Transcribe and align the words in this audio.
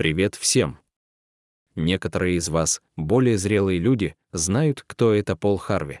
Привет 0.00 0.34
всем! 0.34 0.78
Некоторые 1.76 2.36
из 2.36 2.48
вас, 2.48 2.80
более 2.96 3.36
зрелые 3.36 3.78
люди, 3.78 4.16
знают, 4.32 4.82
кто 4.86 5.12
это 5.12 5.36
Пол 5.36 5.58
Харви. 5.58 6.00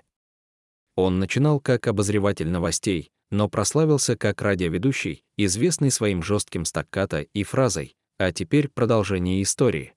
Он 0.96 1.18
начинал 1.18 1.60
как 1.60 1.86
обозреватель 1.86 2.48
новостей, 2.48 3.10
но 3.30 3.50
прославился 3.50 4.16
как 4.16 4.40
радиоведущий, 4.40 5.22
известный 5.36 5.90
своим 5.90 6.22
жестким 6.22 6.64
стаккато 6.64 7.26
и 7.34 7.42
фразой 7.42 7.94
«а 8.16 8.32
теперь 8.32 8.68
продолжение 8.68 9.42
истории». 9.42 9.92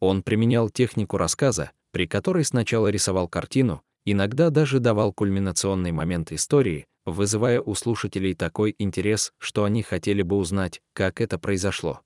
Он 0.00 0.22
применял 0.22 0.70
технику 0.70 1.18
рассказа, 1.18 1.72
при 1.90 2.06
которой 2.06 2.46
сначала 2.46 2.88
рисовал 2.88 3.28
картину, 3.28 3.82
иногда 4.06 4.48
даже 4.48 4.80
давал 4.80 5.12
кульминационный 5.12 5.92
момент 5.92 6.32
истории, 6.32 6.86
вызывая 7.04 7.60
у 7.60 7.74
слушателей 7.74 8.34
такой 8.34 8.74
интерес, 8.78 9.34
что 9.36 9.64
они 9.64 9.82
хотели 9.82 10.22
бы 10.22 10.36
узнать, 10.36 10.80
как 10.94 11.20
это 11.20 11.38
произошло. 11.38 12.00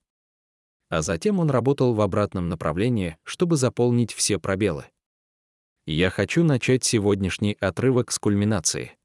А 0.89 1.03
затем 1.03 1.41
он 1.41 1.50
работал 1.50 1.95
в 1.95 2.00
обратном 2.00 2.48
направлении, 2.48 3.16
чтобы 3.24 3.56
заполнить 3.56 4.12
все 4.12 4.38
пробелы. 4.38 4.87
Я 5.87 6.10
хочу 6.10 6.45
начать 6.45 6.84
сегодняшний 6.84 7.56
отрывок 7.60 8.10
с 8.10 8.19
кульминации. 8.19 8.96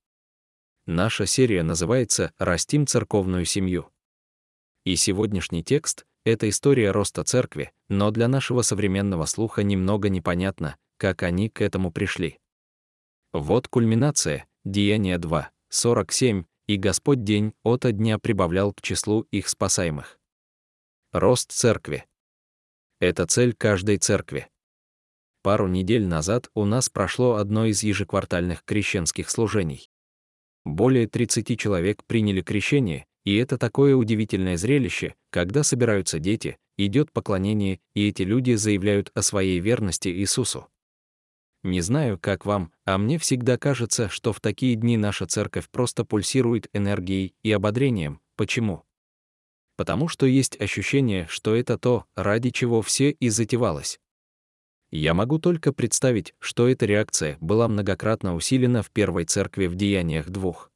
Наша 0.87 1.25
серия 1.25 1.63
называется 1.63 2.33
«Растим 2.37 2.87
церковную 2.87 3.45
семью». 3.45 3.89
И 4.83 4.95
сегодняшний 4.95 5.63
текст— 5.63 6.05
это 6.25 6.49
история 6.49 6.91
роста 6.91 7.23
церкви, 7.23 7.71
но 7.87 8.09
для 8.09 8.27
нашего 8.27 8.63
современного 8.63 9.25
слуха 9.25 9.61
немного 9.61 10.09
непонятно, 10.09 10.75
как 10.97 11.23
они 11.23 11.49
к 11.49 11.61
этому 11.61 11.91
пришли. 11.91 12.39
Вот 13.31 13.67
кульминация, 13.67 14.47
Деяние 14.63 15.17
2, 15.17 15.49
47, 15.69 16.43
и 16.67 16.77
Господь 16.77 17.23
день 17.23 17.53
ото 17.63 17.91
дня 17.91 18.19
прибавлял 18.19 18.73
к 18.73 18.81
числу 18.81 19.21
их 19.31 19.49
спасаемых. 19.49 20.19
Рост 21.13 21.51
церкви. 21.51 22.05
Это 23.01 23.25
цель 23.27 23.53
каждой 23.53 23.97
церкви. 23.97 24.47
Пару 25.43 25.67
недель 25.67 26.07
назад 26.07 26.49
у 26.53 26.63
нас 26.63 26.87
прошло 26.87 27.35
одно 27.35 27.65
из 27.65 27.83
ежеквартальных 27.83 28.63
крещенских 28.63 29.29
служений. 29.29 29.89
Более 30.63 31.09
30 31.09 31.59
человек 31.59 32.05
приняли 32.05 32.41
крещение, 32.41 33.07
и 33.25 33.35
это 33.35 33.57
такое 33.57 33.93
удивительное 33.93 34.55
зрелище, 34.55 35.15
когда 35.31 35.63
собираются 35.63 36.17
дети, 36.17 36.57
идет 36.77 37.11
поклонение, 37.11 37.81
и 37.93 38.07
эти 38.07 38.21
люди 38.21 38.53
заявляют 38.53 39.11
о 39.13 39.21
своей 39.21 39.59
верности 39.59 40.07
Иисусу. 40.07 40.69
Не 41.61 41.81
знаю, 41.81 42.19
как 42.19 42.45
вам, 42.45 42.71
а 42.85 42.97
мне 42.97 43.17
всегда 43.17 43.57
кажется, 43.57 44.07
что 44.07 44.31
в 44.31 44.39
такие 44.39 44.75
дни 44.75 44.95
наша 44.95 45.27
церковь 45.27 45.69
просто 45.69 46.05
пульсирует 46.05 46.69
энергией 46.71 47.35
и 47.43 47.51
ободрением. 47.51 48.21
Почему? 48.37 48.85
Потому 49.75 50.07
что 50.07 50.25
есть 50.25 50.59
ощущение, 50.59 51.27
что 51.27 51.55
это 51.55 51.77
то, 51.77 52.05
ради 52.15 52.49
чего 52.49 52.81
все 52.81 53.11
и 53.11 53.29
затевалось. 53.29 53.99
Я 54.91 55.13
могу 55.13 55.39
только 55.39 55.71
представить, 55.71 56.35
что 56.39 56.67
эта 56.67 56.85
реакция 56.85 57.37
была 57.39 57.69
многократно 57.69 58.35
усилена 58.35 58.83
в 58.83 58.91
первой 58.91 59.23
церкви 59.23 59.67
в 59.67 59.75
Деяниях 59.75 60.29
двух. 60.29 60.69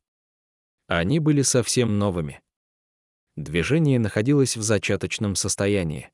Они 0.88 1.20
были 1.20 1.42
совсем 1.42 2.00
новыми. 2.00 2.42
Движение 3.36 4.00
находилось 4.00 4.56
в 4.56 4.62
зачаточном 4.62 5.36
состоянии. 5.36 6.12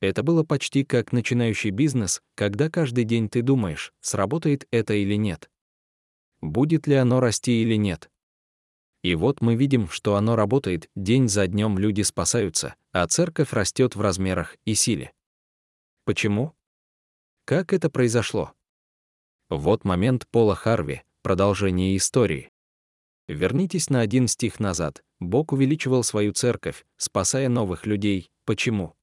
Это 0.00 0.22
было 0.22 0.44
почти 0.44 0.84
как 0.84 1.12
начинающий 1.12 1.70
бизнес, 1.70 2.22
когда 2.36 2.70
каждый 2.70 3.04
день 3.04 3.28
ты 3.28 3.42
думаешь, 3.42 3.92
сработает 4.00 4.66
это 4.70 4.94
или 4.94 5.14
нет. 5.14 5.50
Будет 6.40 6.86
ли 6.86 6.94
оно 6.94 7.20
расти 7.20 7.62
или 7.62 7.74
нет. 7.74 8.10
И 9.02 9.14
вот 9.14 9.40
мы 9.40 9.54
видим, 9.54 9.88
что 9.88 10.16
оно 10.16 10.36
работает, 10.36 10.90
день 10.94 11.28
за 11.28 11.46
днем 11.46 11.78
люди 11.78 12.02
спасаются, 12.02 12.74
а 12.92 13.06
церковь 13.06 13.52
растет 13.52 13.96
в 13.96 14.00
размерах 14.00 14.56
и 14.64 14.74
силе. 14.74 15.12
Почему? 16.04 16.54
Как 17.46 17.72
это 17.72 17.88
произошло? 17.88 18.52
Вот 19.48 19.84
момент 19.84 20.26
Пола 20.30 20.54
Харви, 20.54 21.02
продолжение 21.22 21.96
истории. 21.96 22.50
Вернитесь 23.26 23.90
на 23.90 24.00
один 24.00 24.28
стих 24.28 24.60
назад. 24.60 25.02
Бог 25.18 25.52
увеличивал 25.52 26.02
свою 26.02 26.32
церковь, 26.32 26.84
спасая 26.96 27.48
новых 27.48 27.86
людей. 27.86 28.30
Почему? 28.44 28.94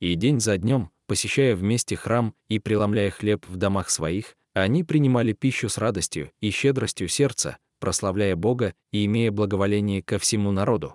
И 0.00 0.14
день 0.14 0.40
за 0.40 0.58
днем, 0.58 0.90
посещая 1.06 1.54
вместе 1.54 1.96
храм 1.96 2.34
и 2.48 2.58
преломляя 2.58 3.10
хлеб 3.10 3.46
в 3.46 3.56
домах 3.56 3.90
своих, 3.90 4.36
они 4.52 4.84
принимали 4.84 5.32
пищу 5.32 5.68
с 5.68 5.78
радостью 5.78 6.30
и 6.40 6.50
щедростью 6.50 7.08
сердца, 7.08 7.58
прославляя 7.82 8.36
Бога 8.36 8.74
и 8.92 9.06
имея 9.06 9.32
благоволение 9.32 10.04
ко 10.04 10.20
всему 10.20 10.52
народу. 10.52 10.94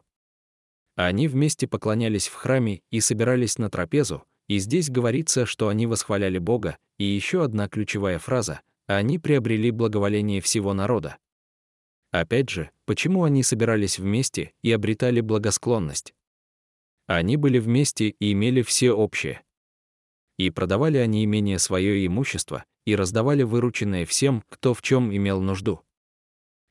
Они 0.96 1.28
вместе 1.28 1.68
поклонялись 1.68 2.30
в 2.30 2.34
храме 2.34 2.82
и 2.92 3.02
собирались 3.02 3.58
на 3.58 3.70
трапезу, 3.70 4.24
и 4.48 4.58
здесь 4.58 4.90
говорится, 4.90 5.46
что 5.46 5.68
они 5.68 5.86
восхваляли 5.86 6.38
Бога, 6.38 6.78
и 6.98 7.04
еще 7.04 7.44
одна 7.44 7.68
ключевая 7.68 8.20
фраза— 8.20 8.62
они 8.88 9.20
приобрели 9.20 9.70
благоволение 9.70 10.40
всего 10.40 10.74
народа. 10.74 11.18
Опять 12.12 12.50
же, 12.50 12.72
почему 12.86 13.26
они 13.26 13.44
собирались 13.44 14.00
вместе 14.00 14.54
и 14.62 14.72
обретали 14.72 15.20
благосклонность? 15.20 16.14
Они 17.06 17.36
были 17.36 17.60
вместе 17.60 18.16
и 18.18 18.32
имели 18.32 18.62
все 18.62 18.94
общее. 18.94 19.44
И 20.38 20.52
продавали 20.52 21.00
они 21.00 21.26
имение 21.26 21.60
свое 21.60 22.06
имущество, 22.06 22.64
и 22.86 22.96
раздавали 22.96 23.44
вырученное 23.44 24.06
всем, 24.06 24.42
кто 24.48 24.74
в 24.74 24.82
чем 24.82 25.14
имел 25.14 25.42
нужду. 25.42 25.82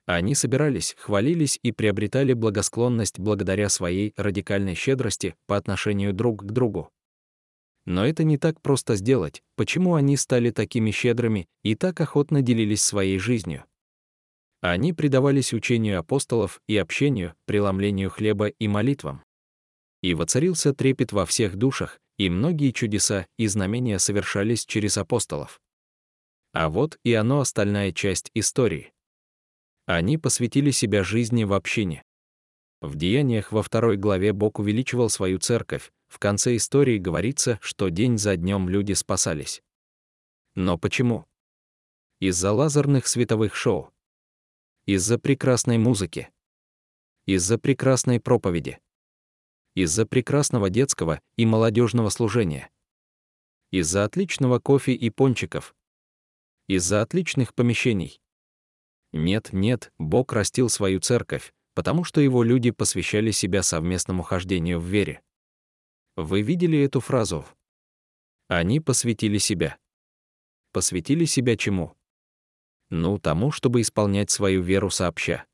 Они 0.07 0.35
собирались, 0.35 0.95
хвалились 0.99 1.59
и 1.63 1.73
приобретали 1.73 2.33
благосклонность 2.33 3.19
благодаря 3.19 3.69
своей 3.69 4.15
радикальной 4.17 4.75
щедрости 4.75 5.35
по 5.47 5.57
отношению 5.57 6.13
друг 6.13 6.43
к 6.45 6.53
другу. 6.53 6.91
Но 7.85 8.07
это 8.07 8.25
не 8.25 8.39
так 8.39 8.61
просто 8.61 8.97
сделать, 8.97 9.43
почему 9.57 9.95
они 9.95 10.17
стали 10.17 10.51
такими 10.51 10.91
щедрыми 10.91 11.49
и 11.63 11.75
так 11.75 12.01
охотно 12.01 12.43
делились 12.43 12.83
своей 12.83 13.19
жизнью. 13.19 13.65
Они 14.61 14.93
предавались 14.93 15.53
учению 15.53 15.99
апостолов 15.99 16.61
и 16.67 16.77
общению, 16.77 17.35
преломлению 17.45 18.11
хлеба 18.11 18.47
и 18.49 18.69
молитвам 18.69 19.23
и 20.03 20.15
воцарился 20.15 20.73
трепет 20.73 21.13
во 21.13 21.27
всех 21.27 21.57
душах, 21.57 21.99
и 22.19 22.31
многие 22.31 22.71
чудеса 22.71 23.27
и 23.39 23.47
знамения 23.47 23.99
совершались 23.99 24.65
через 24.65 24.97
апостолов. 24.99 25.61
А 26.53 26.69
вот 26.69 26.99
и 27.05 27.13
оно 27.13 27.41
остальная 27.41 27.93
часть 27.93 28.31
истории. 28.35 28.93
Они 29.87 30.19
посвятили 30.19 30.71
себя 30.71 31.03
жизни 31.03 31.45
в 31.45 31.53
общине. 31.53 32.03
В 32.81 32.97
Деяниях 32.97 33.53
во 33.53 33.63
второй 33.63 33.97
главе 33.97 34.33
Бог 34.33 34.59
увеличивал 34.59 35.09
свою 35.09 35.39
церковь, 35.39 35.91
в 36.09 36.19
конце 36.19 36.57
истории 36.57 36.99
говорится, 36.99 37.59
что 37.63 37.89
день 37.89 38.19
за 38.19 38.37
днем 38.37 38.69
люди 38.69 38.93
спасались. 38.93 39.63
Но 40.55 40.77
почему? 40.79 41.25
Из-за 42.21 42.53
лазерных 42.53 43.07
световых 43.07 43.55
шоу. 43.55 43.93
Из-за 44.85 45.19
прекрасной 45.19 45.79
музыки. 45.79 46.29
Из-за 47.25 47.59
прекрасной 47.59 48.21
проповеди 48.21 48.79
из-за 49.77 50.07
прекрасного 50.07 50.71
детского 50.71 51.21
и 51.37 51.45
молодежного 51.45 52.09
служения, 52.09 52.71
из-за 53.71 54.05
отличного 54.05 54.59
кофе 54.59 54.95
и 54.95 55.11
пончиков, 55.11 55.77
из-за 56.67 57.03
отличных 57.03 57.55
помещений. 57.55 58.19
Нет, 59.13 59.53
нет, 59.53 59.93
Бог 59.99 60.33
растил 60.33 60.69
свою 60.69 61.01
церковь, 61.01 61.53
потому 61.75 62.05
что 62.05 62.21
его 62.21 62.43
люди 62.43 62.71
посвящали 62.71 63.31
себя 63.31 63.63
совместному 63.63 64.23
хождению 64.23 64.81
в 64.81 64.85
вере. 64.85 65.23
Вы 66.17 66.43
видели 66.43 66.79
эту 66.79 67.01
фразу? 67.01 67.45
Они 68.49 68.81
посвятили 68.81 69.39
себя. 69.39 69.77
Посвятили 70.73 71.25
себя 71.25 71.57
чему? 71.57 71.95
Ну, 72.91 73.19
тому, 73.19 73.51
чтобы 73.51 73.81
исполнять 73.81 74.31
свою 74.31 74.63
веру 74.63 74.91
сообща. 74.91 75.45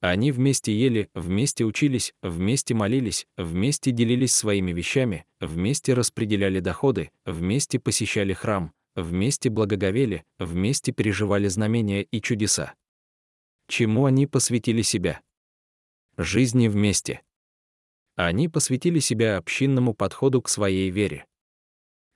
Они 0.00 0.30
вместе 0.30 0.72
ели, 0.72 1.10
вместе 1.14 1.64
учились, 1.64 2.14
вместе 2.22 2.74
молились, 2.74 3.26
вместе 3.36 3.90
делились 3.90 4.34
своими 4.34 4.72
вещами, 4.72 5.26
вместе 5.40 5.94
распределяли 5.94 6.60
доходы, 6.60 7.10
вместе 7.24 7.80
посещали 7.80 8.32
храм, 8.32 8.72
вместе 8.96 9.50
благоговели, 9.50 10.24
вместе 10.38 10.90
переживали 10.90 11.46
знамения 11.48 12.02
и 12.02 12.20
чудеса. 12.20 12.74
Чему 13.68 14.06
они 14.06 14.26
посвятили 14.26 14.82
себя? 14.82 15.20
Жизни 16.16 16.68
вместе. 16.68 17.22
Они 18.16 18.48
посвятили 18.48 18.98
себя 18.98 19.36
общинному 19.36 19.92
подходу 19.92 20.40
к 20.40 20.48
своей 20.48 20.90
вере. 20.90 21.26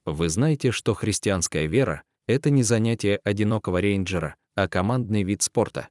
Вы 0.07 0.31
знаете, 0.31 0.71
что 0.71 0.95
христианская 0.95 1.67
вера— 1.67 2.03
это 2.27 2.49
не 2.49 2.63
занятие 2.63 3.21
одинокого 3.23 3.81
рейнджера, 3.81 4.37
а 4.55 4.67
командный 4.67 5.23
вид 5.23 5.43
спорта. 5.43 5.89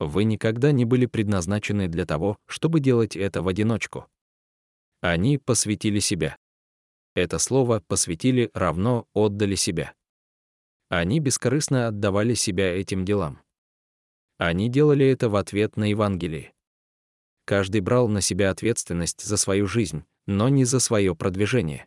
Вы 0.00 0.24
никогда 0.24 0.72
не 0.72 0.84
были 0.84 1.06
предназначены 1.06 1.86
для 1.86 2.04
того, 2.04 2.36
чтобы 2.46 2.80
делать 2.80 3.16
это 3.16 3.42
в 3.42 3.48
одиночку. 3.48 4.08
Они 5.00 5.38
посвятили 5.38 6.00
себя. 6.00 6.36
Это 7.14 7.38
слово 7.38 7.80
«посвятили» 7.80 8.50
равно 8.54 9.08
«отдали 9.14 9.54
себя». 9.54 9.94
Они 10.88 11.20
бескорыстно 11.20 11.88
отдавали 11.88 12.34
себя 12.34 12.76
этим 12.76 13.04
делам. 13.04 13.40
Они 14.38 14.68
делали 14.68 15.06
это 15.06 15.28
в 15.28 15.36
ответ 15.36 15.76
на 15.76 15.90
Евангелие. 15.90 16.52
Каждый 17.44 17.80
брал 17.80 18.08
на 18.08 18.20
себя 18.20 18.50
ответственность 18.50 19.22
за 19.22 19.36
свою 19.36 19.66
жизнь, 19.66 20.04
но 20.26 20.48
не 20.48 20.64
за 20.64 20.80
свое 20.80 21.14
продвижение. 21.14 21.86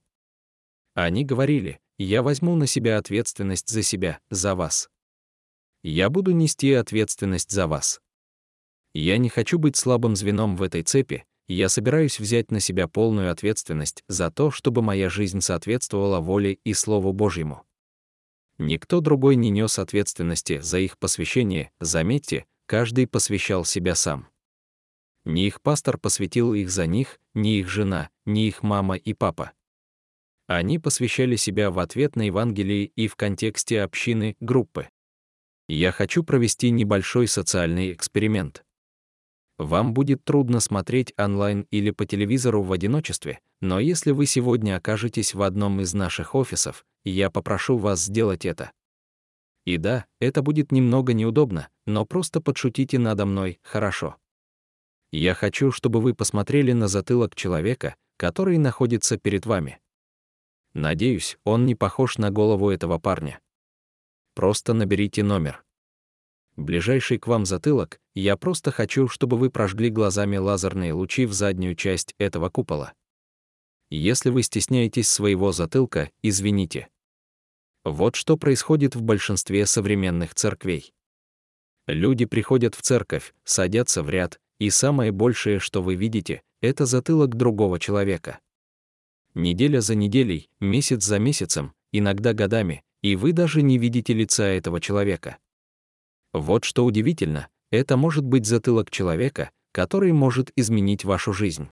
Они 0.93 1.25
говорили, 1.25 1.79
я 1.97 2.21
возьму 2.23 2.55
на 2.55 2.67
себя 2.67 2.97
ответственность 2.97 3.69
за 3.69 3.83
себя, 3.83 4.19
за 4.29 4.55
вас. 4.55 4.89
Я 5.83 6.09
буду 6.09 6.31
нести 6.31 6.73
ответственность 6.73 7.51
за 7.51 7.67
вас. 7.67 8.01
Я 8.93 9.17
не 9.17 9.29
хочу 9.29 9.59
быть 9.59 9.75
слабым 9.75 10.15
звеном 10.15 10.55
в 10.55 10.63
этой 10.63 10.83
цепи, 10.83 11.25
я 11.47 11.69
собираюсь 11.69 12.19
взять 12.19 12.51
на 12.51 12.59
себя 12.59 12.87
полную 12.87 13.31
ответственность 13.31 14.03
за 14.07 14.29
то, 14.29 14.51
чтобы 14.51 14.81
моя 14.81 15.09
жизнь 15.09 15.41
соответствовала 15.41 16.19
воле 16.19 16.53
и 16.63 16.73
Слову 16.73 17.13
Божьему. 17.13 17.63
Никто 18.57 19.01
другой 19.01 19.35
не 19.35 19.49
нес 19.49 19.79
ответственности 19.79 20.59
за 20.59 20.79
их 20.79 20.97
посвящение, 20.97 21.71
заметьте, 21.79 22.45
каждый 22.65 23.07
посвящал 23.07 23.65
себя 23.65 23.95
сам. 23.95 24.27
Ни 25.25 25.45
их 25.45 25.61
пастор 25.61 25.97
посвятил 25.97 26.53
их 26.53 26.69
за 26.69 26.85
них, 26.87 27.19
ни 27.33 27.59
их 27.59 27.69
жена, 27.69 28.09
ни 28.25 28.47
их 28.47 28.63
мама 28.63 28.95
и 28.95 29.13
папа. 29.13 29.51
Они 30.47 30.79
посвящали 30.79 31.35
себя 31.35 31.69
в 31.69 31.79
ответ 31.79 32.15
на 32.15 32.23
Евангелие 32.23 32.85
и 32.85 33.07
в 33.07 33.15
контексте 33.15 33.81
общины, 33.81 34.37
группы. 34.39 34.89
Я 35.67 35.91
хочу 35.91 36.23
провести 36.23 36.71
небольшой 36.71 37.27
социальный 37.27 37.91
эксперимент. 37.91 38.63
Вам 39.57 39.93
будет 39.93 40.23
трудно 40.23 40.59
смотреть 40.59 41.13
онлайн 41.17 41.65
или 41.71 41.89
по 41.89 42.05
телевизору 42.05 42.61
в 42.61 42.71
одиночестве, 42.71 43.39
но 43.59 43.79
если 43.79 44.11
вы 44.11 44.27
сегодня 44.27 44.77
окажетесь 44.77 45.33
в 45.33 45.41
одном 45.41 45.81
из 45.81 45.95
наших 45.95 46.35
офисов, 46.35 46.85
я 47.03 47.31
попрошу 47.31 47.77
вас 47.77 48.03
сделать 48.03 48.45
это. 48.45 48.71
И 49.65 49.77
да, 49.77 50.05
это 50.19 50.43
будет 50.43 50.71
немного 50.71 51.13
неудобно, 51.13 51.69
но 51.85 52.05
просто 52.05 52.39
подшутите 52.39 52.99
надо 52.99 53.25
мной, 53.25 53.59
хорошо. 53.63 54.15
Я 55.11 55.33
хочу, 55.33 55.71
чтобы 55.71 56.01
вы 56.01 56.13
посмотрели 56.13 56.73
на 56.73 56.87
затылок 56.87 57.35
человека, 57.35 57.95
который 58.17 58.59
находится 58.59 59.17
перед 59.17 59.45
вами. 59.45 59.79
Надеюсь, 60.73 61.39
он 61.43 61.65
не 61.65 61.73
похож 61.73 62.19
на 62.19 62.29
голову 62.29 62.69
этого 62.69 62.99
парня. 62.99 63.39
Просто 64.35 64.73
наберите 64.73 65.23
номер 65.23 65.63
ближайший 66.57 67.19
к 67.19 67.27
вам 67.27 67.45
затылок, 67.45 67.99
я 68.13 68.35
просто 68.35 68.71
хочу, 68.71 69.07
чтобы 69.07 69.37
вы 69.37 69.49
прожгли 69.49 69.89
глазами 69.89 70.37
лазерные 70.37 70.93
лучи 70.93 71.25
в 71.25 71.33
заднюю 71.33 71.75
часть 71.75 72.13
этого 72.17 72.49
купола. 72.49 72.93
Если 73.89 74.29
вы 74.29 74.43
стесняетесь 74.43 75.09
своего 75.09 75.51
затылка, 75.53 76.09
извините. 76.21 76.89
Вот 77.85 78.15
что 78.15 78.35
происходит 78.35 78.95
в 78.95 79.01
большинстве 79.01 79.65
современных 79.65 80.35
церквей. 80.35 80.91
Люди 81.87 82.25
приходят 82.25 82.75
в 82.75 82.81
церковь, 82.81 83.33
садятся 83.45 84.03
в 84.03 84.09
ряд, 84.09 84.41
и 84.59 84.69
самое 84.69 85.13
большее, 85.13 85.59
что 85.59 85.81
вы 85.81 85.95
видите, 85.95 86.41
это 86.59 86.85
затылок 86.85 87.35
другого 87.35 87.79
человека. 87.79 88.39
Неделя 89.35 89.79
за 89.79 89.95
неделей, 89.95 90.49
месяц 90.59 91.03
за 91.03 91.19
месяцем, 91.19 91.73
иногда 91.91 92.33
годами, 92.33 92.83
и 93.01 93.15
вы 93.15 93.31
даже 93.31 93.61
не 93.61 93.77
видите 93.77 94.13
лица 94.13 94.45
этого 94.45 94.81
человека. 94.81 95.37
Вот 96.37 96.65
что 96.65 96.85
удивительно, 96.85 97.47
это 97.71 97.97
может 97.97 98.23
быть 98.23 98.45
затылок 98.45 98.91
человека, 98.91 99.49
который 99.71 100.11
может 100.11 100.51
изменить 100.55 101.03
вашу 101.03 101.33
жизнь. 101.33 101.69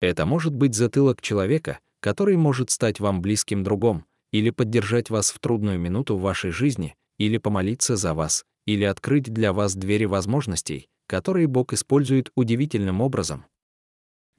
Это 0.00 0.26
может 0.26 0.54
быть 0.54 0.74
затылок 0.74 1.22
человека, 1.22 1.78
который 2.00 2.36
может 2.36 2.70
стать 2.70 3.00
вам 3.00 3.22
близким 3.22 3.64
другом, 3.64 4.04
или 4.30 4.50
поддержать 4.50 5.08
вас 5.08 5.30
в 5.30 5.38
трудную 5.38 5.78
минуту 5.78 6.16
в 6.16 6.20
вашей 6.20 6.50
жизни, 6.50 6.94
или 7.16 7.38
помолиться 7.38 7.96
за 7.96 8.12
вас, 8.12 8.44
или 8.66 8.84
открыть 8.84 9.32
для 9.32 9.54
вас 9.54 9.74
двери 9.74 10.04
возможностей, 10.04 10.88
которые 11.06 11.46
Бог 11.46 11.72
использует 11.72 12.30
удивительным 12.34 13.00
образом. 13.00 13.46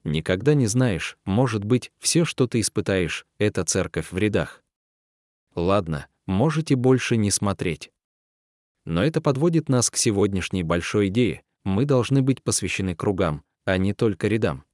Никогда 0.04 0.54
не 0.54 0.68
знаешь, 0.68 1.18
может 1.24 1.64
быть, 1.64 1.90
все, 1.98 2.24
что 2.24 2.46
ты 2.46 2.60
испытаешь, 2.60 3.26
это 3.38 3.64
церковь 3.64 4.12
в 4.12 4.16
рядах. 4.16 4.62
Ладно, 5.56 6.06
можете 6.26 6.76
больше 6.76 7.16
не 7.16 7.32
смотреть. 7.32 7.90
Но 8.84 9.04
это 9.04 9.20
подводит 9.20 9.68
нас 9.68 9.90
к 9.90 9.96
сегодняшней 9.96 10.62
большой 10.62 11.08
идее. 11.08 11.42
Мы 11.64 11.84
должны 11.84 12.22
быть 12.22 12.42
посвящены 12.42 12.94
кругам, 12.94 13.44
а 13.64 13.76
не 13.76 13.92
только 13.92 14.28
рядам. 14.28 14.64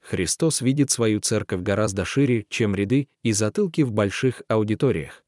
Христос 0.00 0.60
видит 0.60 0.90
свою 0.90 1.20
церковь 1.20 1.62
гораздо 1.62 2.04
шире, 2.04 2.46
чем 2.48 2.76
ряды 2.76 3.08
и 3.24 3.32
затылки 3.32 3.82
в 3.82 3.92
больших 3.92 4.42
аудиториях. 4.48 5.24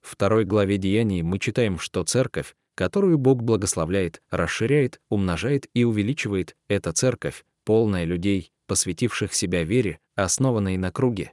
В 0.00 0.12
второй 0.12 0.44
главе 0.44 0.78
Деяний 0.78 1.22
мы 1.22 1.38
читаем, 1.40 1.78
что 1.78 2.04
церковь, 2.04 2.54
которую 2.76 3.18
Бог 3.18 3.42
благословляет, 3.42 4.22
расширяет, 4.30 5.00
умножает 5.08 5.68
и 5.74 5.84
увеличивает, 5.84 6.56
это 6.68 6.92
церковь, 6.92 7.44
полная 7.64 8.04
людей, 8.04 8.52
посвятивших 8.66 9.34
себя 9.34 9.64
вере, 9.64 9.98
основанной 10.14 10.76
на 10.76 10.92
круге. 10.92 11.32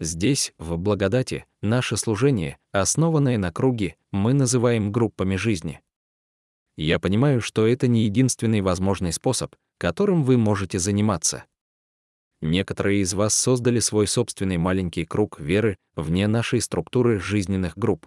Здесь, 0.00 0.52
в 0.58 0.76
благодати, 0.76 1.46
наше 1.62 1.96
служение, 1.96 2.58
основанное 2.72 3.38
на 3.38 3.52
круге, 3.52 3.96
мы 4.10 4.34
называем 4.34 4.90
группами 4.90 5.36
жизни. 5.36 5.80
Я 6.76 6.98
понимаю, 6.98 7.40
что 7.40 7.66
это 7.66 7.86
не 7.86 8.04
единственный 8.04 8.60
возможный 8.60 9.12
способ, 9.12 9.54
которым 9.78 10.24
вы 10.24 10.36
можете 10.36 10.80
заниматься. 10.80 11.44
Некоторые 12.40 13.02
из 13.02 13.14
вас 13.14 13.34
создали 13.34 13.78
свой 13.78 14.08
собственный 14.08 14.58
маленький 14.58 15.04
круг 15.04 15.38
веры 15.38 15.78
вне 15.94 16.26
нашей 16.26 16.60
структуры 16.60 17.20
жизненных 17.20 17.78
групп. 17.78 18.06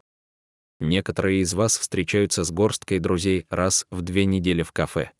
Некоторые 0.79 1.41
из 1.41 1.53
вас 1.53 1.77
встречаются 1.77 2.43
с 2.43 2.51
горсткой 2.51 2.99
друзей 2.99 3.47
раз 3.49 3.87
в 3.89 4.01
две 4.01 4.25
недели 4.25 4.61
в 4.61 4.71
кафе. 4.73 5.11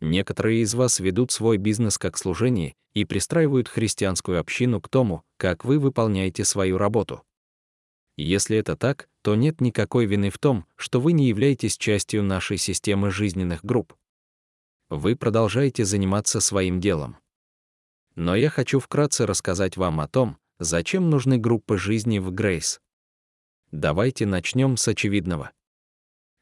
Некоторые 0.00 0.62
из 0.62 0.74
вас 0.74 0.98
ведут 0.98 1.30
свой 1.30 1.58
бизнес 1.58 1.98
как 1.98 2.16
служение 2.16 2.74
и 2.94 3.04
пристраивают 3.04 3.68
христианскую 3.68 4.40
общину 4.40 4.80
к 4.80 4.88
тому, 4.88 5.22
как 5.36 5.64
вы 5.64 5.78
выполняете 5.78 6.44
свою 6.44 6.78
работу. 6.78 7.22
Если 8.16 8.56
это 8.56 8.76
так, 8.76 9.08
то 9.22 9.34
нет 9.34 9.60
никакой 9.60 10.06
вины 10.06 10.30
в 10.30 10.38
том, 10.38 10.66
что 10.76 11.00
вы 11.00 11.12
не 11.12 11.28
являетесь 11.28 11.76
частью 11.76 12.22
нашей 12.22 12.56
системы 12.56 13.10
жизненных 13.10 13.64
групп. 13.64 13.94
Вы 14.88 15.16
продолжаете 15.16 15.84
заниматься 15.84 16.40
своим 16.40 16.80
делом. 16.80 17.16
Но 18.16 18.34
я 18.34 18.50
хочу 18.50 18.80
вкратце 18.80 19.26
рассказать 19.26 19.76
вам 19.76 20.00
о 20.00 20.08
том, 20.08 20.36
зачем 20.58 21.10
нужны 21.10 21.38
группы 21.38 21.78
жизни 21.78 22.18
в 22.18 22.32
Грейс. 22.32 22.80
Давайте 23.70 24.26
начнем 24.26 24.76
с 24.76 24.88
очевидного. 24.88 25.52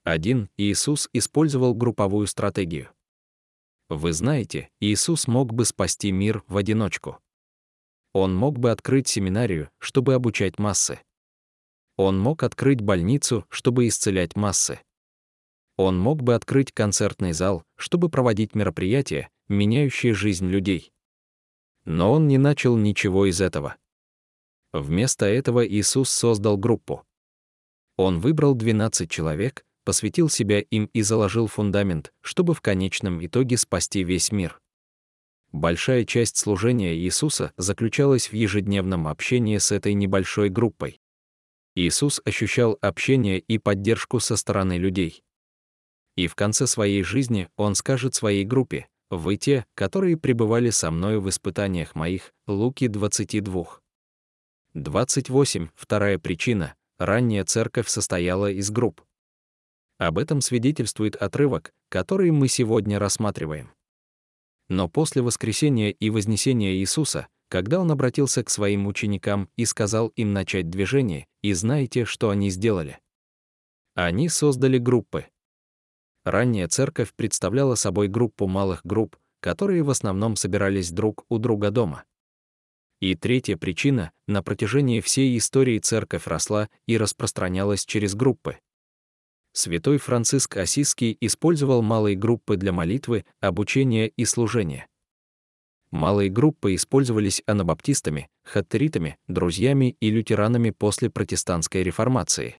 Один 0.03 0.49
Иисус 0.57 1.11
использовал 1.13 1.75
групповую 1.75 2.27
стратегию. 2.27 2.89
Вы 3.88 4.12
знаете, 4.12 4.69
Иисус 4.81 5.26
мог 5.26 5.55
бы 5.55 5.64
спасти 5.64 6.12
мир 6.12 6.44
в 6.46 6.56
одиночку. 6.58 7.19
Он 8.12 8.35
мог 8.35 8.58
бы 8.58 8.70
открыть 8.70 9.08
семинарию, 9.08 9.70
чтобы 9.79 10.14
обучать 10.14 10.59
массы. 10.59 11.00
Он 11.97 12.18
мог 12.18 12.42
открыть 12.42 12.80
больницу, 12.80 13.47
чтобы 13.49 13.88
исцелять 13.88 14.37
массы. 14.37 14.80
Он 15.76 15.99
мог 15.99 16.23
бы 16.23 16.35
открыть 16.35 16.73
концертный 16.73 17.33
зал, 17.33 17.64
чтобы 17.76 18.09
проводить 18.11 18.54
мероприятия, 18.54 19.30
меняющие 19.49 20.12
жизнь 20.12 20.49
людей. 20.49 20.92
Но 21.85 22.12
он 22.12 22.28
не 22.28 22.37
начал 22.37 22.76
ничего 22.76 23.26
из 23.26 23.40
этого. 23.40 23.76
Вместо 24.73 25.25
этого 25.25 25.66
Иисус 25.66 26.11
создал 26.11 26.59
группу. 26.59 27.04
Он 27.97 28.21
выбрал 28.21 28.54
12 28.54 29.11
человек, 29.11 29.64
посвятил 29.88 30.28
себя 30.28 30.61
им 30.61 30.90
и 30.92 31.00
заложил 31.00 31.47
фундамент, 31.47 32.12
чтобы 32.21 32.52
в 32.52 32.61
конечном 32.61 33.25
итоге 33.25 33.57
спасти 33.57 34.04
весь 34.04 34.33
мир. 34.33 34.61
Большая 35.50 36.04
часть 36.04 36.37
служения 36.37 36.95
Иисуса 36.95 37.54
заключалась 37.57 38.30
в 38.30 38.35
ежедневном 38.35 39.09
общении 39.09 39.57
с 39.57 39.73
этой 39.73 39.95
небольшой 39.95 40.50
группой. 40.50 41.00
Иисус 41.75 42.21
ощущал 42.26 42.76
общение 42.83 43.38
и 43.38 43.57
поддержку 43.57 44.21
со 44.21 44.37
стороны 44.37 44.76
людей. 44.76 45.23
И 46.16 46.26
в 46.26 46.35
конце 46.35 46.66
своей 46.66 47.02
жизни 47.02 47.49
Он 47.57 47.75
скажет 47.75 48.14
своей 48.14 48.45
группе, 48.45 48.88
«Вы 49.09 49.38
те, 49.38 49.64
которые 49.75 50.18
пребывали 50.18 50.68
со 50.68 50.90
мною 50.90 51.23
в 51.23 51.30
испытаниях 51.30 51.95
моих» 51.95 52.35
Луки 52.47 52.88
22. 52.88 53.80
28. 54.75 55.68
Вторая 55.75 56.18
причина. 56.18 56.75
Ранняя 56.99 57.47
церковь 57.47 57.88
состояла 57.88 58.50
из 58.50 58.71
групп. 58.71 59.08
Об 59.99 60.19
этом 60.19 60.40
свидетельствует 60.40 61.17
отрывок, 61.17 61.75
который 61.88 62.31
мы 62.31 62.47
сегодня 62.47 63.00
рассматриваем. 63.00 63.73
Но 64.69 64.88
после 64.88 65.23
воскресения 65.23 65.90
и 65.90 66.09
вознесения 66.11 66.75
Иисуса, 66.75 67.26
когда 67.49 67.81
он 67.81 67.90
обратился 67.90 68.45
к 68.45 68.50
своим 68.50 68.87
ученикам 68.87 69.49
и 69.57 69.64
сказал 69.64 70.09
им 70.09 70.33
начать 70.33 70.71
движение, 70.71 71.26
и 71.43 71.52
знаете, 71.52 72.05
что 72.05 72.31
они 72.31 72.50
сделали? 72.50 73.00
Они 73.95 74.28
создали 74.28 74.78
группы. 74.78 75.26
Ранняя 76.25 76.69
церковь 76.69 77.12
представляла 77.14 77.75
собой 77.75 78.07
группу 78.07 78.47
малых 78.47 78.85
групп, 78.85 79.17
которые 79.40 79.83
в 79.83 79.90
основном 79.90 80.37
собирались 80.37 80.93
друг 80.93 81.25
у 81.28 81.38
друга 81.38 81.71
дома. 81.71 82.05
И 83.00 83.14
третья 83.17 83.57
причина— 83.57 84.12
на 84.28 84.43
протяжении 84.43 85.00
всей 85.00 85.37
истории 85.38 85.78
церковь 85.78 86.26
росла 86.26 86.69
и 86.87 86.99
распространялась 86.99 87.85
через 87.85 88.14
группы 88.14 88.59
святой 89.59 89.99
Франциск 89.99 90.57
Осиский 90.57 91.17
использовал 91.21 91.83
малые 91.83 92.17
группы 92.17 92.57
для 92.57 92.73
молитвы, 92.73 93.25
обучения 93.41 94.09
и 94.09 94.25
служения. 94.25 94.87
малые 95.91 96.29
группы 96.29 96.75
использовались 96.75 97.43
анабаптистами, 97.47 98.29
хаттеритами, 98.45 99.17
друзьями 99.27 99.97
и 100.00 100.11
лютеранами 100.11 100.71
после 100.71 101.09
протестантской 101.09 101.83
реформации. 101.83 102.57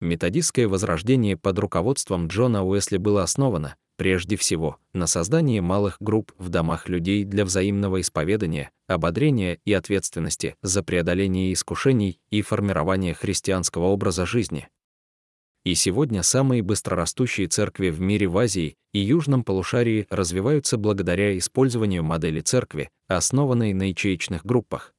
Методистское 0.00 0.68
возрождение 0.68 1.36
под 1.36 1.58
руководством 1.58 2.26
Джона 2.26 2.64
Уэсли 2.64 2.98
было 2.98 3.22
основано, 3.22 3.76
прежде 3.96 4.36
всего, 4.36 4.78
на 4.92 5.06
создании 5.06 5.60
малых 5.60 5.96
групп 6.00 6.32
в 6.38 6.48
домах 6.48 6.88
людей 6.88 7.24
для 7.24 7.44
взаимного 7.44 8.00
исповедания, 8.00 8.70
ободрения 8.86 9.58
и 9.64 9.72
ответственности 9.72 10.56
за 10.60 10.82
преодоление 10.82 11.52
искушений 11.52 12.20
и 12.30 12.42
формирование 12.42 13.14
христианского 13.14 13.84
образа 13.84 14.26
жизни. 14.26 14.68
И 15.64 15.76
сегодня 15.76 16.24
самые 16.24 16.60
быстрорастущие 16.62 17.46
церкви 17.46 17.90
в 17.90 18.00
мире 18.00 18.26
в 18.26 18.36
Азии 18.36 18.76
и 18.92 18.98
Южном 18.98 19.44
полушарии 19.44 20.06
развиваются 20.10 20.76
благодаря 20.76 21.38
использованию 21.38 22.02
модели 22.02 22.40
церкви, 22.40 22.90
основанной 23.06 23.72
на 23.72 23.90
ячеечных 23.90 24.44
группах. 24.44 24.92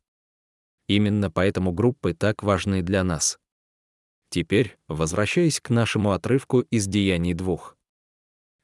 Именно 0.87 1.29
поэтому 1.29 1.73
группы 1.73 2.13
так 2.13 2.43
важны 2.43 2.81
для 2.81 3.03
нас. 3.03 3.39
Теперь, 4.29 4.77
возвращаясь 4.87 5.59
к 5.59 5.69
нашему 5.69 6.11
отрывку 6.11 6.61
из 6.61 6.87
«Деяний 6.87 7.33
двух». 7.33 7.77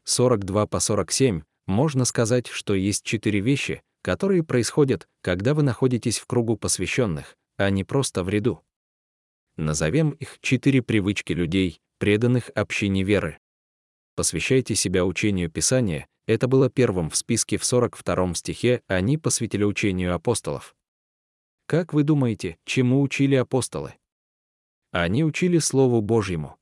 42 0.06 0.68
по 0.68 0.80
47, 0.80 1.44
можно 1.68 2.06
сказать, 2.06 2.48
что 2.48 2.74
есть 2.74 3.04
четыре 3.04 3.42
вещи, 3.42 3.84
которые 4.02 4.44
происходят, 4.44 5.08
когда 5.22 5.54
вы 5.54 5.64
находитесь 5.64 6.18
в 6.18 6.26
кругу 6.26 6.58
посвященных, 6.58 7.36
а 7.58 7.70
не 7.70 7.84
просто 7.84 8.24
в 8.24 8.30
ряду. 8.30 8.64
Назовем 9.58 10.12
их 10.12 10.40
четыре 10.42 10.82
привычки 10.82 11.34
людей, 11.34 11.82
преданных 12.00 12.50
общине 12.56 13.04
веры. 13.04 13.38
Посвящайте 14.16 14.74
себя 14.74 15.06
учению 15.06 15.52
Писания, 15.52 16.08
это 16.26 16.48
было 16.48 16.70
первым 16.70 17.10
в 17.10 17.16
списке 17.16 17.58
в 17.58 17.66
42 17.66 18.34
стихе, 18.36 18.82
они 18.88 19.18
посвятили 19.18 19.64
учению 19.64 20.16
апостолов. 20.16 20.76
Как 21.68 21.94
вы 21.94 22.04
думаете, 22.04 22.58
чему 22.66 23.02
учили 23.02 23.36
апостолы? 23.36 23.94
Они 24.92 25.24
учили 25.24 25.60
Слову 25.60 26.02
Божьему. 26.02 26.58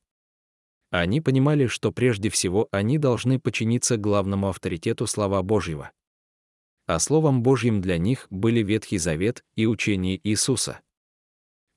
Они 0.90 1.20
понимали, 1.20 1.66
что 1.66 1.92
прежде 1.92 2.30
всего 2.30 2.68
они 2.72 2.98
должны 2.98 3.38
подчиниться 3.38 3.96
главному 3.96 4.48
авторитету 4.48 5.06
слова 5.06 5.42
Божьего. 5.42 5.90
А 6.86 6.98
Словом 6.98 7.42
Божьим 7.42 7.80
для 7.80 7.98
них 7.98 8.26
были 8.30 8.62
Ветхий 8.62 8.98
Завет 8.98 9.44
и 9.54 9.66
учение 9.66 10.18
Иисуса. 10.24 10.80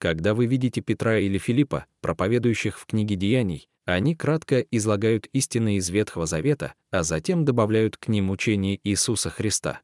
Когда 0.02 0.34
вы 0.34 0.48
видите 0.48 0.82
Петра 0.82 1.20
или 1.20 1.38
Филиппа, 1.38 1.86
проповедующих 2.02 2.80
в 2.80 2.88
книге 2.88 3.16
Деяний, 3.16 3.70
они 3.86 4.16
кратко 4.16 4.60
излагают 4.62 5.28
истины 5.28 5.76
из 5.76 5.92
Ветхого 5.92 6.26
Завета, 6.26 6.74
а 6.90 7.04
затем 7.04 7.46
добавляют 7.46 7.98
к 7.98 8.08
ним 8.08 8.32
учение 8.32 8.80
Иисуса 8.84 9.30
Христа. 9.30 9.82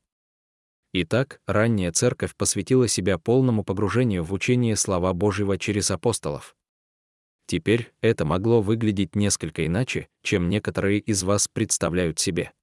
Итак, 0.91 1.39
ранняя 1.45 1.91
церковь 1.91 2.35
посвятила 2.35 2.87
себя 2.87 3.19
полному 3.19 3.63
погружению 3.63 4.23
в 4.23 4.33
учение 4.33 4.75
слова 4.75 5.13
Божьего 5.13 5.59
через 5.59 5.91
апостолов. 5.91 6.55
Теперь 7.45 7.93
это 8.01 8.25
могло 8.25 8.63
выглядеть 8.63 9.15
несколько 9.15 9.67
иначе, 9.67 10.07
чем 10.23 10.49
некоторые 10.49 10.97
из 10.97 11.21
вас 11.21 11.47
представляют 11.47 12.17
себе. 12.17 12.53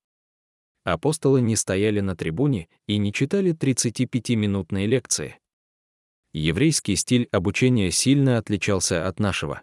Апостолы 0.83 1.41
не 1.41 1.55
стояли 1.55 2.01
на 2.01 2.17
трибуне 2.17 2.67
и 2.89 2.99
не 2.99 3.13
читали 3.13 3.55
35-минутные 3.55 4.87
лекции. 4.87 5.39
Еврейский 6.37 6.97
стиль 6.97 7.29
обучения 7.31 7.93
сильно 7.93 8.39
отличался 8.39 9.07
от 9.07 9.21
нашего. 9.21 9.63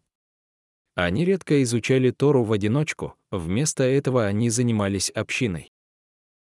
Они 0.95 1.25
редко 1.25 1.61
изучали 1.63 2.11
Тору 2.11 2.45
в 2.45 2.53
одиночку, 2.53 3.15
вместо 3.29 3.83
этого 3.83 4.25
они 4.25 4.49
занимались 4.49 5.09
общиной. 5.09 5.73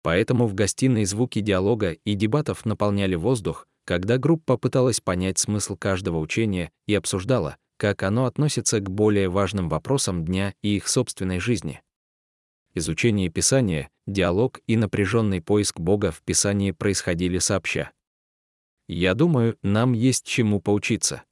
Поэтому 0.03 0.47
в 0.47 0.53
гостиной 0.53 1.07
звуки 1.07 1.41
диалога 1.41 1.93
и 1.93 2.15
дебатов 2.15 2.67
наполняли 2.67 3.15
воздух, 3.15 3.67
когда 3.87 4.19
группа 4.19 4.59
пыталась 4.59 5.01
понять 5.01 5.39
смысл 5.39 5.79
каждого 5.79 6.19
учения 6.19 6.73
и 6.87 6.95
обсуждала, 6.95 7.57
как 7.79 8.03
оно 8.03 8.27
относится 8.27 8.81
к 8.81 8.91
более 8.91 9.31
важным 9.31 9.71
вопросам 9.71 10.27
дня 10.27 10.53
и 10.61 10.77
их 10.77 10.89
собственной 10.89 11.39
жизни. 11.39 11.81
Изучение 12.75 13.31
Писания, 13.31 13.89
диалог 14.07 14.61
и 14.67 14.77
напряженный 14.77 15.41
поиск 15.41 15.81
Бога 15.81 16.13
в 16.13 16.21
Писании 16.21 16.73
происходили 16.73 17.39
сообща. 17.39 17.93
Я 18.89 19.15
думаю, 19.15 19.59
нам 19.63 19.93
есть 19.93 20.27
чему 20.27 20.61
поучиться. 20.61 21.23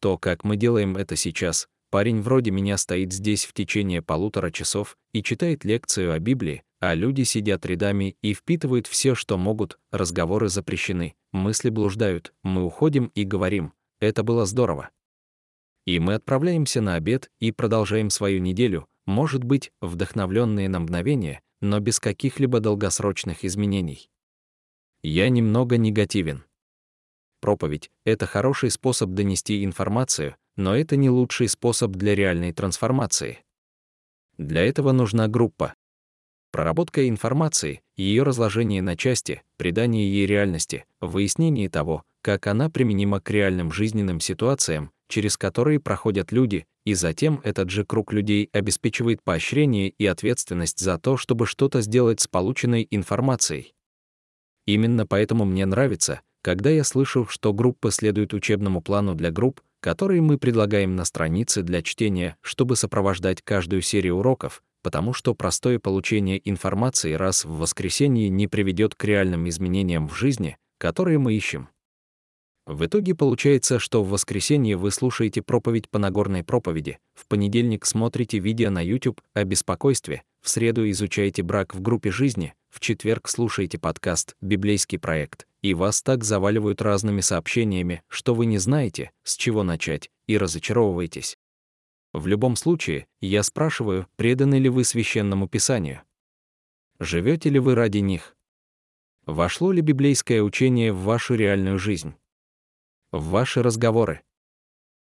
То, 0.00 0.16
как 0.16 0.44
мы 0.44 0.56
делаем 0.56 0.96
это 0.96 1.16
сейчас, 1.16 1.68
парень 1.90 2.22
вроде 2.22 2.52
меня 2.52 2.78
стоит 2.78 3.12
здесь 3.12 3.44
в 3.44 3.52
течение 3.52 4.00
полутора 4.00 4.50
часов 4.50 4.96
и 5.12 5.22
читает 5.22 5.64
лекцию 5.64 6.12
о 6.12 6.18
Библии, 6.20 6.62
а 6.78 6.94
люди 6.94 7.22
сидят 7.22 7.66
рядами 7.66 8.16
и 8.22 8.32
впитывают 8.32 8.86
все, 8.86 9.14
что 9.14 9.36
могут, 9.36 9.78
разговоры 9.90 10.48
запрещены, 10.48 11.14
мысли 11.32 11.68
блуждают, 11.70 12.32
мы 12.42 12.64
уходим 12.64 13.10
и 13.14 13.24
говорим, 13.24 13.74
это 13.98 14.22
было 14.22 14.46
здорово. 14.46 14.90
И 15.86 15.98
мы 15.98 16.14
отправляемся 16.14 16.80
на 16.80 16.94
обед 16.94 17.30
и 17.40 17.52
продолжаем 17.52 18.10
свою 18.10 18.40
неделю, 18.40 18.86
может 19.06 19.44
быть, 19.44 19.72
вдохновленные 19.80 20.68
на 20.68 20.80
мгновение, 20.80 21.42
но 21.60 21.80
без 21.80 21.98
каких-либо 22.00 22.60
долгосрочных 22.60 23.44
изменений. 23.44 24.08
Я 25.02 25.28
немного 25.28 25.76
негативен. 25.76 26.44
Проповедь— 27.40 27.90
это 28.04 28.26
хороший 28.26 28.70
способ 28.70 29.10
донести 29.10 29.64
информацию, 29.64 30.36
но 30.56 30.76
это 30.76 30.96
не 30.96 31.08
лучший 31.08 31.48
способ 31.48 31.92
для 31.92 32.14
реальной 32.14 32.52
трансформации. 32.52 33.38
Для 34.36 34.62
этого 34.62 34.92
нужна 34.92 35.26
группа. 35.26 35.74
Проработка 36.52 37.08
информации, 37.08 37.82
ее 37.96 38.24
разложение 38.24 38.82
на 38.82 38.96
части, 38.96 39.42
придание 39.56 40.10
ей 40.10 40.26
реальности, 40.26 40.84
выяснение 41.00 41.70
того, 41.70 42.04
как 42.22 42.46
она 42.46 42.68
применима 42.68 43.20
к 43.20 43.30
реальным 43.30 43.72
жизненным 43.72 44.20
ситуациям, 44.20 44.90
через 45.08 45.36
которые 45.36 45.80
проходят 45.80 46.32
люди, 46.32 46.66
и 46.84 46.94
затем 46.94 47.40
этот 47.44 47.70
же 47.70 47.84
круг 47.84 48.12
людей 48.12 48.48
обеспечивает 48.52 49.22
поощрение 49.22 49.90
и 49.90 50.06
ответственность 50.06 50.80
за 50.80 50.98
то, 50.98 51.16
чтобы 51.16 51.46
что-то 51.46 51.80
сделать 51.82 52.20
с 52.20 52.26
полученной 52.26 52.86
информацией. 52.90 53.74
Именно 54.66 55.06
поэтому 55.06 55.44
мне 55.44 55.66
нравится, 55.66 56.20
когда 56.42 56.70
я 56.70 56.84
слышу, 56.84 57.26
что 57.26 57.52
группы 57.52 57.90
следуют 57.90 58.34
учебному 58.34 58.80
плану 58.80 59.14
для 59.14 59.30
групп, 59.30 59.60
которые 59.80 60.20
мы 60.20 60.38
предлагаем 60.38 60.96
на 60.96 61.04
странице 61.04 61.62
для 61.62 61.82
чтения, 61.82 62.36
чтобы 62.42 62.76
сопровождать 62.76 63.42
каждую 63.42 63.82
серию 63.82 64.16
уроков, 64.16 64.62
потому 64.82 65.12
что 65.12 65.34
простое 65.34 65.78
получение 65.78 66.40
информации 66.48 67.12
раз 67.14 67.44
в 67.44 67.58
воскресенье 67.58 68.28
не 68.28 68.46
приведет 68.46 68.94
к 68.94 69.04
реальным 69.04 69.48
изменениям 69.48 70.08
в 70.08 70.14
жизни, 70.14 70.56
которые 70.78 71.18
мы 71.18 71.34
ищем. 71.34 71.68
В 72.66 72.86
итоге 72.86 73.14
получается, 73.14 73.78
что 73.78 74.04
в 74.04 74.10
воскресенье 74.10 74.76
вы 74.76 74.90
слушаете 74.90 75.42
проповедь 75.42 75.88
по 75.88 75.98
Нагорной 75.98 76.44
проповеди, 76.44 76.98
в 77.14 77.26
понедельник 77.26 77.84
смотрите 77.84 78.38
видео 78.38 78.70
на 78.70 78.84
YouTube 78.84 79.20
о 79.34 79.44
беспокойстве, 79.44 80.22
в 80.40 80.48
среду 80.48 80.88
изучаете 80.90 81.42
брак 81.42 81.74
в 81.74 81.80
группе 81.80 82.10
жизни, 82.10 82.54
в 82.70 82.80
четверг 82.80 83.28
слушаете 83.28 83.78
подкаст 83.78 84.36
«Библейский 84.40 84.98
проект», 84.98 85.46
и 85.62 85.74
вас 85.74 86.02
так 86.02 86.24
заваливают 86.24 86.82
разными 86.82 87.20
сообщениями, 87.20 88.02
что 88.08 88.34
вы 88.34 88.46
не 88.46 88.58
знаете, 88.58 89.10
с 89.22 89.36
чего 89.36 89.62
начать, 89.62 90.10
и 90.26 90.38
разочаровываетесь. 90.38 91.36
В 92.12 92.26
любом 92.26 92.56
случае, 92.56 93.06
я 93.20 93.42
спрашиваю, 93.42 94.06
преданы 94.16 94.56
ли 94.58 94.68
вы 94.68 94.84
священному 94.84 95.48
писанию? 95.48 96.02
Живете 96.98 97.50
ли 97.50 97.58
вы 97.58 97.74
ради 97.74 97.98
них? 97.98 98.36
Вошло 99.26 99.70
ли 99.70 99.80
библейское 99.80 100.42
учение 100.42 100.92
в 100.92 101.02
вашу 101.02 101.34
реальную 101.34 101.78
жизнь? 101.78 102.14
в 103.12 103.30
ваши 103.30 103.62
разговоры, 103.62 104.22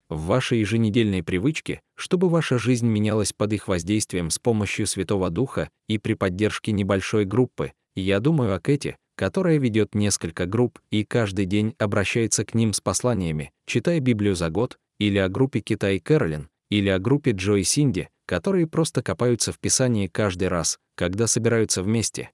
в 0.10 0.26
ваши 0.26 0.56
еженедельные 0.56 1.24
привычки, 1.24 1.82
чтобы 1.96 2.30
ваша 2.30 2.58
жизнь 2.58 2.88
менялась 2.88 3.34
под 3.34 3.54
их 3.54 3.68
воздействием 3.68 4.30
с 4.30 4.40
помощью 4.40 4.88
Святого 4.88 5.30
Духа 5.30 5.70
и 5.88 5.98
при 5.98 6.14
поддержке 6.14 6.72
небольшой 6.72 7.26
группы. 7.26 7.74
Я 7.96 8.20
думаю 8.20 8.56
о 8.56 8.60
Кэти, 8.60 8.98
которая 9.16 9.58
ведет 9.58 9.96
несколько 9.96 10.46
групп 10.46 10.80
и 10.92 11.04
каждый 11.04 11.46
день 11.46 11.76
обращается 11.78 12.46
к 12.46 12.54
ним 12.54 12.74
с 12.74 12.82
посланиями, 12.82 13.52
читая 13.66 14.00
Библию 14.00 14.36
за 14.36 14.50
год, 14.50 14.78
или 15.00 15.18
о 15.18 15.30
группе 15.30 15.60
Китай 15.60 16.00
Кэролин, 16.00 16.50
или 16.70 16.90
о 16.90 17.00
группе 17.00 17.32
Джо 17.32 17.56
и 17.56 17.64
Синди, 17.64 18.10
которые 18.26 18.68
просто 18.68 19.04
копаются 19.04 19.52
в 19.52 19.60
Писании 19.60 20.08
каждый 20.08 20.48
раз, 20.48 20.80
когда 20.96 21.28
собираются 21.28 21.84
вместе. 21.84 22.32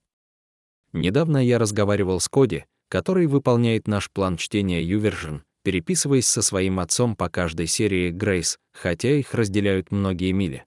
Недавно 0.92 1.38
я 1.38 1.58
разговаривал 1.58 2.20
с 2.20 2.28
Коди, 2.28 2.64
который 2.88 3.26
выполняет 3.26 3.86
наш 3.86 4.10
план 4.10 4.36
чтения 4.36 4.82
Ювержин, 4.82 5.44
переписываясь 5.62 6.26
со 6.26 6.42
своим 6.42 6.80
отцом 6.80 7.16
по 7.16 7.28
каждой 7.28 7.66
серии 7.66 8.10
Грейс, 8.10 8.58
хотя 8.72 9.10
их 9.10 9.34
разделяют 9.34 9.90
многие 9.90 10.32
мили. 10.32 10.64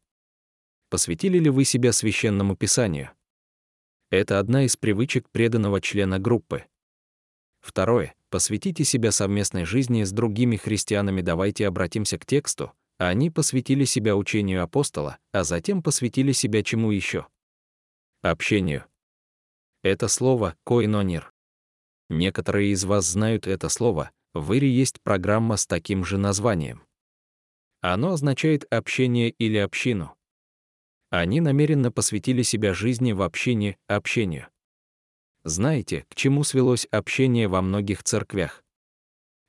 Посвятили 0.89 1.39
ли 1.39 1.49
вы 1.49 1.65
себя 1.65 1.91
священному 1.91 2.55
писанию? 2.55 3.11
Это 4.13 4.37
одна 4.37 4.65
из 4.65 4.77
привычек 4.77 5.27
преданного 5.31 5.81
члена 5.81 6.19
группы. 6.19 6.65
Второе. 7.61 8.13
Посвятите 8.29 8.83
себя 8.83 9.11
совместной 9.11 9.65
жизни 9.65 10.03
с 10.03 10.11
другими 10.11 10.55
христианами. 10.55 11.21
Давайте 11.21 11.65
обратимся 11.65 12.19
к 12.19 12.25
тексту. 12.27 12.73
Они 12.99 13.31
посвятили 13.31 13.85
себя 13.85 14.15
учению 14.15 14.61
апостола, 14.61 15.17
а 15.31 15.43
затем 15.43 15.81
посвятили 15.81 16.31
себя 16.31 16.61
чему 16.61 16.91
еще? 16.91 17.25
Общению. 18.21 18.85
Это 19.81 20.07
слово 20.07 20.55
«коинонир». 20.63 21.33
Некоторые 22.07 22.71
из 22.71 22.83
вас 22.85 23.07
знают 23.07 23.47
это 23.47 23.67
слово, 23.67 24.11
в 24.35 24.53
Ире 24.53 24.69
есть 24.69 25.01
программа 25.01 25.57
с 25.57 25.65
таким 25.65 26.05
же 26.05 26.19
названием. 26.19 26.83
Оно 27.81 28.11
означает 28.11 28.71
общение 28.71 29.31
или 29.31 29.57
общину. 29.57 30.15
Они 31.13 31.41
намеренно 31.41 31.91
посвятили 31.91 32.41
себя 32.41 32.73
жизни 32.73 33.11
в 33.11 33.21
общине, 33.21 33.77
общению. 33.85 34.47
Знаете, 35.43 36.07
к 36.09 36.15
чему 36.15 36.43
свелось 36.43 36.85
общение 36.85 37.47
во 37.47 37.61
многих 37.61 38.01
церквях? 38.01 38.63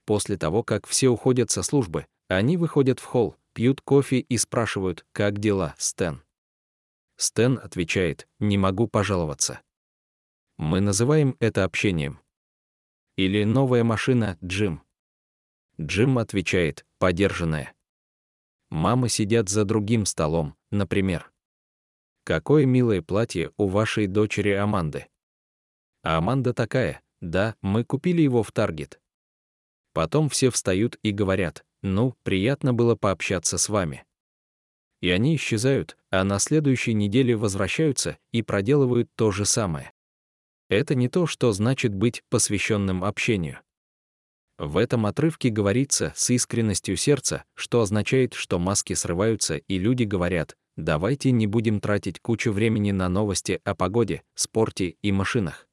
После 0.05 0.37
того, 0.37 0.63
как 0.63 0.87
все 0.87 1.09
уходят 1.09 1.51
со 1.51 1.63
службы, 1.63 2.07
они 2.29 2.59
выходят 2.59 3.01
в 3.01 3.05
холл, 3.05 3.39
пьют 3.55 3.81
кофе 3.81 4.19
и 4.19 4.37
спрашивают, 4.37 5.07
как 5.13 5.39
дела, 5.39 5.75
Стэн. 5.79 6.23
Стэн 7.17 7.59
отвечает, 7.63 8.29
не 8.39 8.59
могу 8.59 8.87
пожаловаться. 8.87 9.63
Мы 10.59 10.83
называем 10.83 11.35
это 11.41 11.65
общением. 11.65 12.21
Или 13.17 13.45
новая 13.45 13.85
машина, 13.85 14.37
Джим. 14.45 14.83
Джим 15.81 16.19
отвечает, 16.19 16.85
подержанная. 16.99 17.73
Мамы 18.69 19.09
сидят 19.09 19.49
за 19.49 19.65
другим 19.65 20.05
столом, 20.05 20.57
например. 20.71 21.31
Какое 22.25 22.65
милое 22.65 23.03
платье 23.03 23.53
у 23.59 23.69
вашей 23.69 24.07
дочери 24.07 24.51
Аманды. 24.51 25.07
А 26.03 26.17
Аманда 26.17 26.55
такая, 26.55 27.03
да, 27.21 27.55
мы 27.61 27.85
купили 27.85 28.23
его 28.23 28.43
в 28.43 28.51
Таргет. 28.51 28.99
Потом 29.93 30.31
все 30.31 30.51
встают 30.51 30.99
и 31.03 31.13
говорят, 31.13 31.65
ну, 31.83 32.15
приятно 32.23 32.73
было 32.73 32.97
пообщаться 32.97 33.59
с 33.59 33.69
вами. 33.69 34.05
И 35.03 35.11
они 35.11 35.37
исчезают, 35.37 35.99
а 36.11 36.25
на 36.25 36.39
следующей 36.39 36.95
неделе 36.95 37.37
возвращаются 37.37 38.17
и 38.33 38.41
проделывают 38.43 39.11
то 39.17 39.31
же 39.31 39.45
самое. 39.45 39.93
Это 40.71 40.95
не 40.95 41.09
то, 41.09 41.27
что 41.27 41.53
значит 41.53 41.95
быть 41.95 42.23
посвященным 42.31 43.05
общению. 43.05 43.61
В 44.57 44.79
этом 44.79 45.05
отрывке 45.05 45.51
говорится 45.51 46.15
с 46.17 46.31
искренностью 46.31 46.97
сердца, 46.97 47.45
что 47.55 47.83
означает, 47.83 48.33
что 48.33 48.59
маски 48.59 48.95
срываются 48.95 49.57
и 49.57 49.79
люди 49.79 50.05
говорят, 50.05 50.57
давайте 50.77 51.31
не 51.31 51.47
будем 51.47 51.81
тратить 51.81 52.21
кучу 52.21 52.53
времени 52.53 52.91
на 52.91 53.09
новости 53.09 53.61
о 53.65 53.75
погоде, 53.75 54.23
спорте 54.35 54.97
и 55.03 55.13
машинах. 55.13 55.69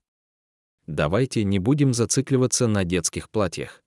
Давайте 0.87 1.43
не 1.43 1.59
будем 1.59 1.93
зацикливаться 1.93 2.67
на 2.67 2.83
детских 2.83 3.29
платьях. 3.29 3.83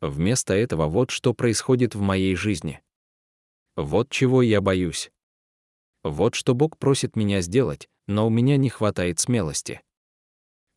Вместо 0.00 0.54
этого 0.54 0.86
вот 0.86 1.10
что 1.10 1.34
происходит 1.34 1.94
в 1.94 2.00
моей 2.00 2.34
жизни. 2.36 2.80
Вот 3.76 4.10
чего 4.10 4.42
я 4.42 4.60
боюсь. 4.60 5.10
Вот 6.02 6.34
что 6.34 6.54
Бог 6.54 6.78
просит 6.78 7.16
меня 7.16 7.40
сделать, 7.40 7.88
но 8.06 8.26
у 8.26 8.30
меня 8.30 8.56
не 8.56 8.68
хватает 8.68 9.18
смелости. 9.18 9.82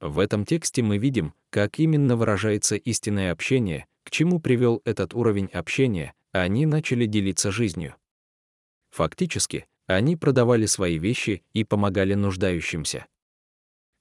В 0.02 0.20
этом 0.20 0.46
тексте 0.46 0.82
мы 0.82 0.98
видим, 0.98 1.34
как 1.50 1.80
именно 1.80 2.16
выражается 2.16 2.76
истинное 2.76 3.32
общение, 3.32 3.86
к 4.04 4.12
чему 4.12 4.40
привел 4.40 4.82
этот 4.86 5.14
уровень 5.14 5.48
общения, 5.48 6.14
они 6.32 6.66
начали 6.66 7.06
делиться 7.06 7.52
жизнью. 7.52 7.96
Фактически, 8.92 9.68
они 9.88 10.16
продавали 10.16 10.66
свои 10.66 10.98
вещи 10.98 11.44
и 11.54 11.64
помогали 11.64 12.14
нуждающимся. 12.14 13.06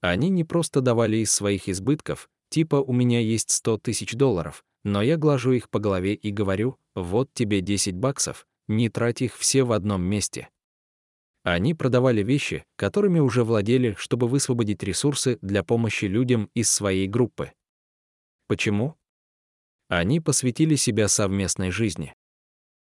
Они 0.01 0.29
не 0.29 0.45
просто 0.45 0.81
давали 0.81 1.19
из 1.19 1.33
своих 1.33 1.69
избытков, 1.69 2.29
типа 2.51 2.77
«у 2.77 2.93
меня 2.93 3.21
есть 3.21 3.51
100 3.51 3.79
тысяч 3.79 4.15
долларов», 4.15 4.65
но 4.85 5.03
я 5.03 5.17
глажу 5.17 5.53
их 5.53 5.71
по 5.71 5.79
голове 5.79 6.15
и 6.15 6.31
говорю 6.31 6.79
«вот 6.95 7.31
тебе 7.35 7.61
10 7.61 7.97
баксов, 7.97 8.47
не 8.69 8.89
трать 8.89 9.23
их 9.23 9.37
все 9.37 9.65
в 9.65 9.73
одном 9.73 10.03
месте». 10.03 10.49
Они 11.43 11.73
продавали 11.73 12.23
вещи, 12.23 12.65
которыми 12.77 13.21
уже 13.21 13.43
владели, 13.43 13.95
чтобы 13.99 14.29
высвободить 14.29 14.83
ресурсы 14.83 15.39
для 15.41 15.63
помощи 15.63 16.05
людям 16.05 16.51
из 16.53 16.71
своей 16.71 17.07
группы. 17.07 17.53
Почему? 18.47 18.97
Они 19.89 20.21
посвятили 20.21 20.75
себя 20.75 21.09
совместной 21.09 21.71
жизни. 21.71 22.15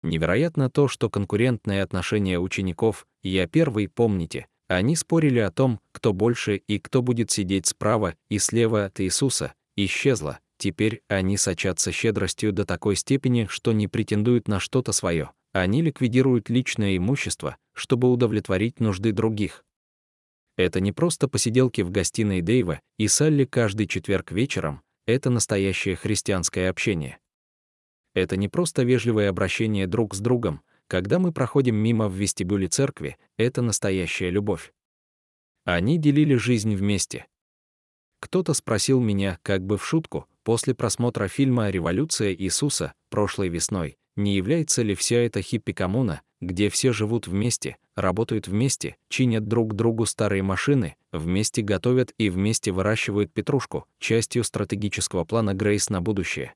Невероятно 0.02 0.70
то, 0.70 0.88
что 0.88 1.10
конкурентные 1.10 1.82
отношения 1.82 2.38
учеников 2.38 3.06
«я 3.22 3.46
первый, 3.46 3.88
помните», 3.88 4.46
они 4.68 4.96
спорили 4.96 5.38
о 5.38 5.50
том, 5.50 5.80
кто 5.92 6.12
больше 6.12 6.56
и 6.56 6.78
кто 6.78 7.02
будет 7.02 7.30
сидеть 7.30 7.66
справа 7.66 8.14
и 8.28 8.38
слева 8.38 8.84
от 8.84 9.00
Иисуса, 9.00 9.54
исчезло. 9.76 10.38
Теперь 10.58 11.02
они 11.08 11.36
сочатся 11.36 11.90
щедростью 11.92 12.52
до 12.52 12.66
такой 12.66 12.96
степени, 12.96 13.46
что 13.48 13.72
не 13.72 13.88
претендуют 13.88 14.48
на 14.48 14.60
что-то 14.60 14.92
свое. 14.92 15.30
Они 15.52 15.82
ликвидируют 15.82 16.50
личное 16.50 16.96
имущество, 16.96 17.56
чтобы 17.72 18.10
удовлетворить 18.10 18.80
нужды 18.80 19.12
других. 19.12 19.64
Это 20.56 20.80
не 20.80 20.92
просто 20.92 21.28
посиделки 21.28 21.80
в 21.82 21.90
гостиной 21.90 22.42
Дэйва 22.42 22.80
и 22.98 23.08
Салли 23.08 23.44
каждый 23.44 23.86
четверг 23.86 24.32
вечером, 24.32 24.82
это 25.06 25.30
настоящее 25.30 25.96
христианское 25.96 26.68
общение. 26.68 27.18
Это 28.18 28.36
не 28.36 28.48
просто 28.48 28.82
вежливое 28.82 29.30
обращение 29.30 29.86
друг 29.86 30.12
с 30.12 30.18
другом, 30.18 30.60
когда 30.88 31.20
мы 31.20 31.30
проходим 31.30 31.76
мимо 31.76 32.08
в 32.08 32.14
вестибюле 32.14 32.66
церкви, 32.66 33.16
это 33.36 33.62
настоящая 33.62 34.30
любовь. 34.30 34.72
Они 35.64 35.98
делили 35.98 36.34
жизнь 36.34 36.74
вместе. 36.74 37.26
Кто-то 38.18 38.54
спросил 38.54 39.00
меня, 39.00 39.38
как 39.44 39.64
бы 39.64 39.78
в 39.78 39.86
шутку, 39.86 40.26
после 40.42 40.74
просмотра 40.74 41.28
фильма 41.28 41.70
«Революция 41.70 42.34
Иисуса» 42.34 42.92
прошлой 43.08 43.50
весной, 43.50 43.98
не 44.16 44.34
является 44.34 44.82
ли 44.82 44.96
вся 44.96 45.18
эта 45.18 45.40
хиппи-коммуна, 45.40 46.22
где 46.40 46.70
все 46.70 46.92
живут 46.92 47.28
вместе, 47.28 47.76
работают 47.94 48.48
вместе, 48.48 48.96
чинят 49.08 49.46
друг 49.46 49.74
другу 49.74 50.06
старые 50.06 50.42
машины, 50.42 50.96
вместе 51.12 51.62
готовят 51.62 52.12
и 52.18 52.30
вместе 52.30 52.72
выращивают 52.72 53.32
петрушку, 53.32 53.86
частью 54.00 54.42
стратегического 54.42 55.24
плана 55.24 55.54
Грейс 55.54 55.88
на 55.88 56.00
будущее? 56.02 56.54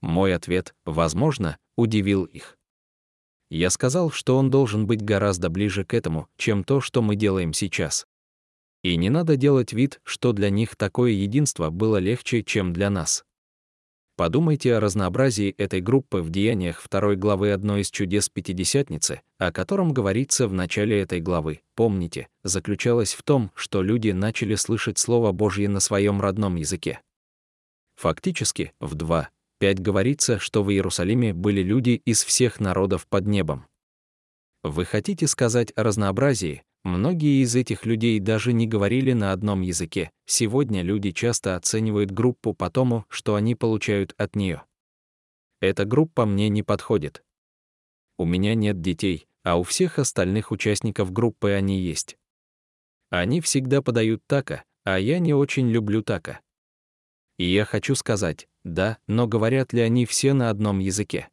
Мой 0.00 0.34
ответ, 0.34 0.74
возможно, 0.84 1.58
удивил 1.76 2.24
их. 2.24 2.56
Я 3.50 3.70
сказал, 3.70 4.10
что 4.10 4.36
он 4.38 4.48
должен 4.50 4.86
быть 4.86 5.02
гораздо 5.02 5.50
ближе 5.50 5.84
к 5.84 5.92
этому, 5.92 6.28
чем 6.36 6.62
то, 6.62 6.80
что 6.80 7.02
мы 7.02 7.16
делаем 7.16 7.52
сейчас. 7.52 8.06
И 8.82 8.96
не 8.96 9.10
надо 9.10 9.36
делать 9.36 9.72
вид, 9.72 10.00
что 10.04 10.32
для 10.32 10.50
них 10.50 10.76
такое 10.76 11.10
единство 11.10 11.70
было 11.70 11.98
легче, 11.98 12.42
чем 12.42 12.72
для 12.72 12.88
нас. 12.88 13.24
Подумайте 14.16 14.74
о 14.74 14.80
разнообразии 14.80 15.54
этой 15.56 15.80
группы 15.80 16.18
в 16.20 16.30
деяниях 16.30 16.80
второй 16.80 17.16
главы 17.16 17.52
одной 17.52 17.80
из 17.80 17.90
чудес 17.90 18.28
Пятидесятницы, 18.28 19.22
о 19.38 19.50
котором 19.50 19.92
говорится 19.92 20.46
в 20.46 20.52
начале 20.52 21.00
этой 21.00 21.20
главы. 21.20 21.62
Помните, 21.74 22.28
заключалось 22.44 23.14
в 23.14 23.22
том, 23.22 23.50
что 23.54 23.82
люди 23.82 24.10
начали 24.10 24.56
слышать 24.56 24.98
Слово 24.98 25.32
Божье 25.32 25.68
на 25.70 25.80
своем 25.80 26.20
родном 26.20 26.56
языке. 26.56 27.00
Фактически, 27.96 28.72
в 28.78 28.94
2.5 29.60 29.80
говорится, 29.80 30.38
что 30.38 30.62
в 30.62 30.70
Иерусалиме 30.70 31.34
были 31.34 31.62
люди 31.62 32.00
из 32.04 32.24
всех 32.24 32.60
народов 32.60 33.06
под 33.06 33.26
небом. 33.26 33.66
Вы 34.62 34.84
хотите 34.84 35.26
сказать 35.26 35.72
о 35.76 35.82
разнообразии, 35.82 36.62
Многие 36.82 37.42
из 37.42 37.54
этих 37.56 37.84
людей 37.84 38.18
даже 38.20 38.54
не 38.54 38.66
говорили 38.66 39.12
на 39.12 39.32
одном 39.32 39.60
языке. 39.60 40.10
Сегодня 40.24 40.82
люди 40.82 41.10
часто 41.10 41.56
оценивают 41.56 42.10
группу 42.10 42.54
по 42.54 42.70
тому, 42.70 43.04
что 43.08 43.34
они 43.34 43.54
получают 43.54 44.14
от 44.16 44.34
нее. 44.34 44.64
Эта 45.60 45.84
группа 45.84 46.24
мне 46.24 46.48
не 46.48 46.62
подходит. 46.62 47.22
У 48.16 48.24
меня 48.24 48.54
нет 48.54 48.80
детей, 48.80 49.28
а 49.42 49.58
у 49.58 49.62
всех 49.62 49.98
остальных 49.98 50.52
участников 50.52 51.12
группы 51.12 51.50
они 51.50 51.80
есть. 51.80 52.16
Они 53.10 53.42
всегда 53.42 53.82
подают 53.82 54.22
така, 54.26 54.64
а 54.84 54.98
я 54.98 55.18
не 55.18 55.34
очень 55.34 55.68
люблю 55.68 56.02
така. 56.02 56.40
И 57.36 57.44
я 57.44 57.66
хочу 57.66 57.94
сказать, 57.94 58.48
да, 58.64 58.98
но 59.06 59.26
говорят 59.26 59.72
ли 59.72 59.80
они 59.80 60.06
все 60.06 60.32
на 60.32 60.50
одном 60.50 60.78
языке? 60.78 61.28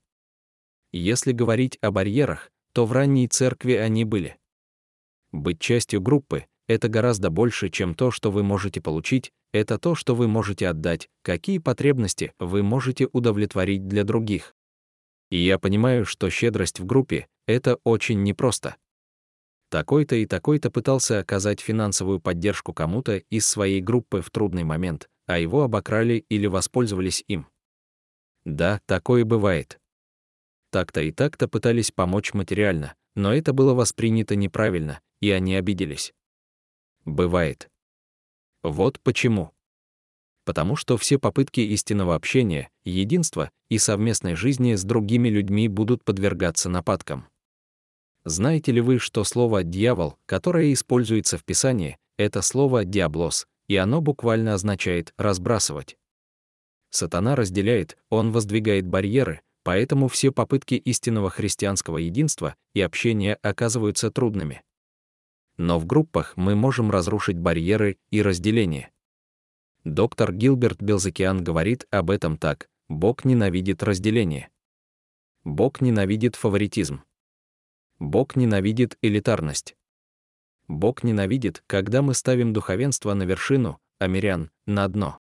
Если 0.92 1.32
говорить 1.32 1.78
о 1.82 1.92
барьерах, 1.92 2.52
то 2.74 2.86
в 2.86 2.92
ранней 2.92 3.28
церкви 3.28 3.74
они 3.74 4.06
были. 4.06 4.38
Быть 5.32 5.60
частью 5.60 6.02
группы— 6.02 6.46
это 6.68 6.88
гораздо 6.88 7.30
больше, 7.30 7.70
чем 7.70 7.96
то, 7.96 8.12
что 8.12 8.32
вы 8.32 8.44
можете 8.44 8.82
получить, 8.82 9.32
это 9.52 9.78
то, 9.78 9.96
что 9.96 10.16
вы 10.16 10.28
можете 10.28 10.68
отдать, 10.68 11.10
какие 11.22 11.58
потребности 11.58 12.34
вы 12.40 12.64
можете 12.64 13.08
удовлетворить 13.12 13.88
для 13.88 14.04
других. 14.04 14.56
И 15.30 15.38
я 15.38 15.60
понимаю, 15.60 16.06
что 16.06 16.30
щедрость 16.30 16.80
в 16.80 16.86
группе— 16.86 17.28
это 17.48 17.78
очень 17.84 18.24
непросто. 18.24 18.78
Такой-то 19.70 20.16
и 20.16 20.26
такой-то 20.26 20.72
пытался 20.72 21.20
оказать 21.20 21.60
финансовую 21.60 22.22
поддержку 22.22 22.74
кому-то 22.74 23.18
из 23.18 23.46
своей 23.46 23.82
группы 23.82 24.22
в 24.22 24.30
трудный 24.32 24.64
момент, 24.64 25.10
а 25.28 25.38
его 25.38 25.64
обокрали 25.64 26.26
или 26.30 26.48
воспользовались 26.48 27.24
им. 27.28 27.48
Да, 28.46 28.82
такое 28.86 29.26
бывает. 29.26 29.80
Так-то 30.72 31.02
и 31.02 31.12
так-то 31.12 31.48
пытались 31.48 31.92
помочь 31.92 32.34
материально, 32.34 32.96
но 33.16 33.34
это 33.34 33.54
было 33.54 33.74
воспринято 33.74 34.36
неправильно, 34.36 35.02
и 35.22 35.30
они 35.32 35.56
обиделись. 35.56 36.14
Бывает. 37.06 37.70
Вот 38.64 39.00
почему. 39.02 39.52
Потому 40.46 40.78
что 40.78 40.98
все 40.98 41.20
попытки 41.20 41.60
истинного 41.60 42.16
общения, 42.16 42.70
единства 42.86 43.52
и 43.70 43.78
совместной 43.78 44.36
жизни 44.36 44.76
с 44.76 44.84
другими 44.84 45.28
людьми 45.28 45.68
будут 45.68 46.06
подвергаться 46.06 46.70
нападкам. 46.70 47.28
Знаете 48.24 48.72
ли 48.72 48.82
вы, 48.82 49.00
что 49.00 49.24
слово 49.24 49.64
«дьявол», 49.64 50.18
которое 50.26 50.72
используется 50.74 51.38
в 51.38 51.44
Писании, 51.44 51.98
это 52.18 52.42
слово 52.42 52.86
«диаблос», 52.86 53.46
и 53.68 53.76
оно 53.76 54.02
буквально 54.02 54.54
означает 54.54 55.14
«разбрасывать». 55.18 55.98
Сатана 56.90 57.36
разделяет, 57.36 57.98
он 58.10 58.32
воздвигает 58.32 58.88
барьеры, 58.88 59.42
поэтому 59.64 60.08
все 60.08 60.32
попытки 60.32 60.76
истинного 60.76 61.30
христианского 61.30 61.98
единства 61.98 62.56
и 62.74 62.82
общения 62.82 63.36
оказываются 63.42 64.10
трудными. 64.10 64.64
Но 65.58 65.80
в 65.80 65.86
группах 65.86 66.34
мы 66.38 66.56
можем 66.56 66.92
разрушить 66.92 67.38
барьеры 67.38 67.98
и 68.12 68.22
разделение. 68.22 68.92
Доктор 69.84 70.34
Гилберт 70.34 70.82
Белзакиан 70.82 71.44
говорит 71.44 71.88
об 71.92 72.10
этом 72.10 72.38
так, 72.38 72.70
Бог 72.90 73.26
ненавидит 73.26 73.84
разделение. 73.84 74.50
Бог 75.44 75.80
ненавидит 75.80 76.36
фаворитизм. 76.36 77.04
Бог 77.98 78.36
ненавидит 78.36 78.98
элитарность. 79.02 79.77
Бог 80.68 81.04
ненавидит, 81.04 81.64
когда 81.66 82.02
мы 82.02 82.14
ставим 82.14 82.52
духовенство 82.52 83.14
на 83.14 83.24
вершину, 83.24 83.80
а 84.00 84.08
мирян— 84.08 84.52
на 84.66 84.88
дно. 84.88 85.20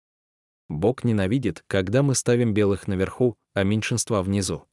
Бог 0.68 1.04
ненавидит, 1.04 1.64
когда 1.68 2.04
мы 2.04 2.14
ставим 2.14 2.54
белых 2.54 2.88
наверху, 2.88 3.38
а 3.54 3.64
меньшинства 3.64 4.22
внизу. 4.22 4.66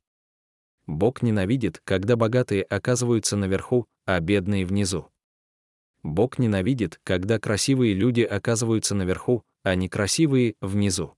Бог 0.86 1.22
ненавидит, 1.22 1.80
когда 1.84 2.16
богатые 2.16 2.62
оказываются 2.62 3.36
наверху, 3.36 3.86
а 4.04 4.20
бедные 4.20 4.66
внизу. 4.66 5.08
Бог 6.02 6.38
ненавидит, 6.38 7.00
когда 7.02 7.38
красивые 7.38 7.94
люди 7.94 8.20
оказываются 8.20 8.94
наверху, 8.94 9.42
а 9.62 9.74
некрасивые— 9.74 10.54
внизу. 10.60 11.16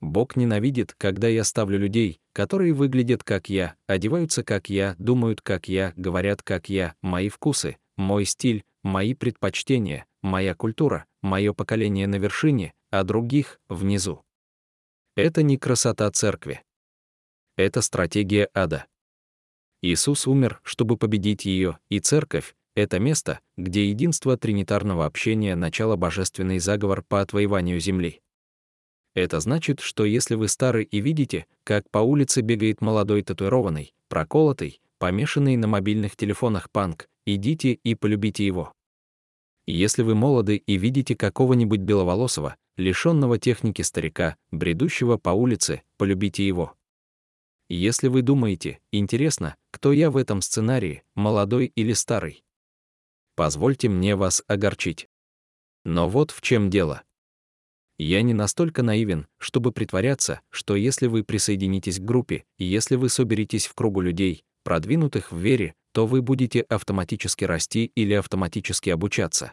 Бог 0.00 0.36
ненавидит, 0.36 0.94
когда 0.96 1.28
я 1.28 1.44
ставлю 1.44 1.78
людей, 1.78 2.20
которые 2.32 2.72
выглядят 2.72 3.22
как 3.22 3.50
я, 3.50 3.76
одеваются 3.86 4.42
как 4.42 4.70
я, 4.70 4.94
думают 4.98 5.42
как 5.42 5.68
я, 5.68 5.92
говорят 5.96 6.42
как 6.42 6.70
я, 6.70 6.94
мои 7.02 7.28
вкусы, 7.28 7.76
мой 8.00 8.24
стиль, 8.24 8.64
мои 8.82 9.14
предпочтения, 9.14 10.06
моя 10.22 10.54
культура, 10.54 11.04
мое 11.22 11.52
поколение 11.52 12.06
на 12.06 12.16
вершине, 12.16 12.72
а 12.90 13.04
других— 13.04 13.60
внизу. 13.68 14.24
Это 15.16 15.42
не 15.42 15.58
красота 15.58 16.10
церкви. 16.10 16.62
Это 17.56 17.82
стратегия 17.82 18.48
ада. 18.54 18.86
Иисус 19.82 20.26
умер, 20.26 20.60
чтобы 20.64 20.96
победить 20.96 21.44
ее, 21.44 21.78
и 21.88 22.00
церковь— 22.00 22.56
это 22.74 22.98
место, 22.98 23.40
где 23.56 23.88
единство 23.88 24.36
тринитарного 24.36 25.06
общения— 25.06 25.54
начало 25.56 25.96
божественный 25.96 26.58
заговор 26.58 27.02
по 27.02 27.20
отвоеванию 27.20 27.80
земли. 27.80 28.22
Это 29.14 29.40
значит, 29.40 29.80
что 29.80 30.04
если 30.04 30.36
вы 30.36 30.48
стары 30.48 30.84
и 30.84 31.00
видите, 31.00 31.46
как 31.64 31.90
по 31.90 31.98
улице 31.98 32.42
бегает 32.42 32.80
молодой 32.80 33.22
татуированный, 33.22 33.92
проколотый, 34.08 34.80
помешанный 34.98 35.56
на 35.56 35.66
мобильных 35.66 36.16
телефонах 36.16 36.70
панк, 36.70 37.08
идите 37.34 37.72
и 37.72 37.94
полюбите 37.94 38.44
его. 38.44 38.72
Если 39.66 40.02
вы 40.02 40.14
молоды 40.14 40.56
и 40.56 40.76
видите 40.76 41.14
какого-нибудь 41.14 41.80
беловолосого, 41.80 42.56
лишенного 42.76 43.38
техники 43.38 43.82
старика, 43.82 44.36
бредущего 44.50 45.16
по 45.16 45.30
улице, 45.30 45.82
полюбите 45.96 46.46
его. 46.46 46.74
Если 47.68 48.08
вы 48.08 48.22
думаете, 48.22 48.80
интересно, 48.90 49.54
кто 49.70 49.92
я 49.92 50.10
в 50.10 50.16
этом 50.16 50.40
сценарии, 50.42 51.04
молодой 51.14 51.66
или 51.76 51.92
старый? 51.92 52.42
Позвольте 53.36 53.88
мне 53.88 54.16
вас 54.16 54.42
огорчить. 54.48 55.08
Но 55.84 56.08
вот 56.08 56.30
в 56.32 56.40
чем 56.40 56.68
дело. 56.68 57.04
Я 57.96 58.22
не 58.22 58.34
настолько 58.34 58.82
наивен, 58.82 59.28
чтобы 59.38 59.72
притворяться, 59.72 60.40
что 60.50 60.74
если 60.74 61.06
вы 61.06 61.22
присоединитесь 61.22 62.00
к 62.00 62.02
группе, 62.02 62.44
если 62.58 62.96
вы 62.96 63.08
соберетесь 63.08 63.66
в 63.66 63.74
кругу 63.74 64.00
людей, 64.00 64.44
продвинутых 64.64 65.32
в 65.32 65.38
вере, 65.38 65.74
то 65.92 66.06
вы 66.06 66.22
будете 66.22 66.60
автоматически 66.62 67.44
расти 67.44 67.86
или 67.94 68.14
автоматически 68.14 68.90
обучаться. 68.90 69.52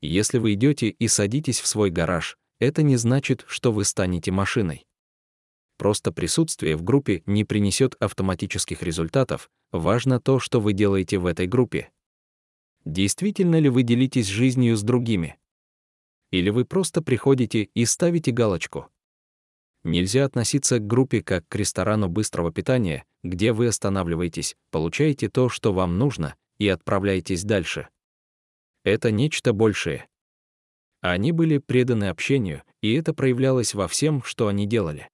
Если 0.00 0.38
вы 0.38 0.54
идете 0.54 0.88
и 0.88 1.08
садитесь 1.08 1.60
в 1.60 1.66
свой 1.66 1.90
гараж, 1.90 2.36
это 2.58 2.82
не 2.82 2.96
значит, 2.96 3.44
что 3.48 3.72
вы 3.72 3.84
станете 3.84 4.30
машиной. 4.30 4.86
Просто 5.78 6.12
присутствие 6.12 6.76
в 6.76 6.82
группе 6.82 7.22
не 7.26 7.44
принесет 7.44 7.96
автоматических 8.00 8.82
результатов, 8.82 9.50
важно 9.72 10.20
то, 10.20 10.38
что 10.38 10.60
вы 10.60 10.72
делаете 10.72 11.18
в 11.18 11.26
этой 11.26 11.46
группе. 11.46 11.90
Действительно 12.84 13.58
ли 13.58 13.68
вы 13.68 13.82
делитесь 13.82 14.26
жизнью 14.26 14.76
с 14.76 14.82
другими? 14.82 15.38
Или 16.30 16.50
вы 16.50 16.64
просто 16.64 17.02
приходите 17.02 17.64
и 17.74 17.84
ставите 17.84 18.32
галочку. 18.32 18.88
Нельзя 19.84 20.24
относиться 20.24 20.78
к 20.78 20.86
группе 20.86 21.22
как 21.22 21.46
к 21.48 21.56
ресторану 21.56 22.08
быстрого 22.08 22.52
питания, 22.52 23.04
где 23.22 23.52
вы 23.52 23.68
останавливаетесь, 23.68 24.56
получаете 24.70 25.28
то, 25.28 25.48
что 25.48 25.72
вам 25.72 25.98
нужно, 25.98 26.34
и 26.58 26.68
отправляетесь 26.68 27.44
дальше. 27.44 27.88
Это 28.84 29.10
нечто 29.10 29.52
большее. 29.52 30.08
Они 31.00 31.32
были 31.32 31.58
преданы 31.58 32.08
общению, 32.08 32.62
и 32.80 32.94
это 32.94 33.12
проявлялось 33.14 33.74
во 33.74 33.88
всем, 33.88 34.22
что 34.22 34.48
они 34.48 34.66
делали. 34.66 35.08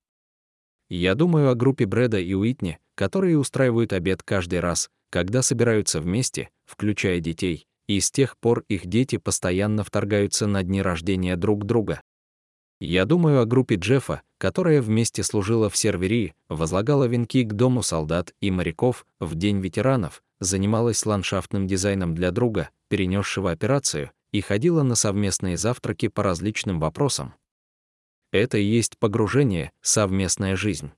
Я 0.90 1.14
думаю 1.14 1.51
о 1.51 1.55
группе 1.55 1.87
Брэда 1.87 2.18
и 2.18 2.35
Уитни, 2.35 2.79
которые 2.94 3.38
устраивают 3.38 3.92
обед 3.92 4.23
каждый 4.23 4.61
раз, 4.61 4.90
когда 5.11 5.42
собираются 5.42 6.01
вместе, 6.01 6.51
включая 6.66 7.21
детей, 7.21 7.66
и 7.87 8.01
с 8.01 8.11
тех 8.11 8.38
пор 8.38 8.64
их 8.68 8.87
дети 8.87 9.16
постоянно 9.16 9.85
вторгаются 9.85 10.47
на 10.47 10.62
дни 10.62 10.83
рождения 10.83 11.37
друг 11.37 11.64
друга. 11.64 12.03
Я 12.80 13.06
думаю 13.06 13.40
о 13.40 13.44
группе 13.44 13.74
Джеффа, 13.74 14.22
которая 14.38 14.80
вместе 14.80 15.24
служила 15.24 15.68
в 15.68 15.76
серверии, 15.76 16.34
возлагала 16.48 17.04
венки 17.04 17.42
к 17.42 17.52
дому 17.52 17.82
солдат 17.82 18.34
и 18.40 18.50
моряков 18.52 19.04
в 19.18 19.34
День 19.34 19.60
ветеранов, 19.60 20.22
занималась 20.38 21.04
ландшафтным 21.04 21.66
дизайном 21.66 22.14
для 22.14 22.30
друга, 22.30 22.70
перенесшего 22.88 23.50
операцию, 23.50 24.12
и 24.30 24.40
ходила 24.40 24.82
на 24.82 24.94
совместные 24.94 25.56
завтраки 25.56 26.08
по 26.08 26.22
различным 26.22 26.78
вопросам. 26.78 27.34
Это 28.30 28.58
и 28.58 28.64
есть 28.64 28.98
погружение, 28.98 29.72
совместная 29.80 30.54
жизнь. 30.54 30.92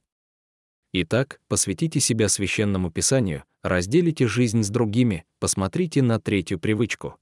Итак, 0.92 1.40
посвятите 1.46 2.00
себя 2.00 2.28
священному 2.28 2.90
писанию, 2.90 3.44
разделите 3.62 4.26
жизнь 4.26 4.64
с 4.64 4.70
другими, 4.70 5.24
посмотрите 5.38 6.02
на 6.02 6.18
третью 6.18 6.58
привычку. 6.58 7.19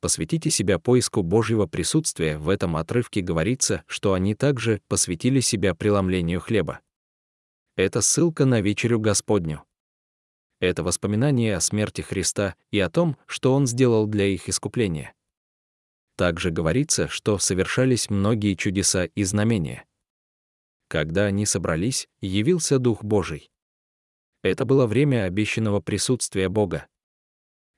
Посвятите 0.00 0.48
себя 0.50 0.78
поиску 0.78 1.22
Божьего 1.22 1.66
присутствия. 1.66 2.38
В 2.38 2.48
этом 2.48 2.76
отрывке 2.76 3.20
говорится, 3.20 3.84
что 3.86 4.14
они 4.14 4.34
также 4.34 4.80
посвятили 4.88 5.40
себя 5.40 5.74
преломлению 5.74 6.40
хлеба. 6.40 6.80
Это 7.76 8.00
ссылка 8.00 8.46
на 8.46 8.60
вечерю 8.60 8.98
Господню. 8.98 9.62
Это 10.58 10.82
воспоминание 10.82 11.56
о 11.56 11.60
смерти 11.60 12.00
Христа 12.00 12.54
и 12.70 12.78
о 12.78 12.90
том, 12.90 13.16
что 13.26 13.54
Он 13.54 13.66
сделал 13.66 14.06
для 14.06 14.26
их 14.26 14.48
искупления. 14.48 15.14
Также 16.16 16.50
говорится, 16.50 17.08
что 17.08 17.38
совершались 17.38 18.10
многие 18.10 18.54
чудеса 18.54 19.04
и 19.04 19.22
знамения. 19.24 19.86
Когда 20.88 21.24
они 21.24 21.46
собрались, 21.46 22.08
явился 22.20 22.78
Дух 22.78 23.02
Божий. 23.02 23.50
Это 24.42 24.64
было 24.64 24.86
время 24.86 25.24
обещанного 25.24 25.80
присутствия 25.80 26.48
Бога. 26.48 26.88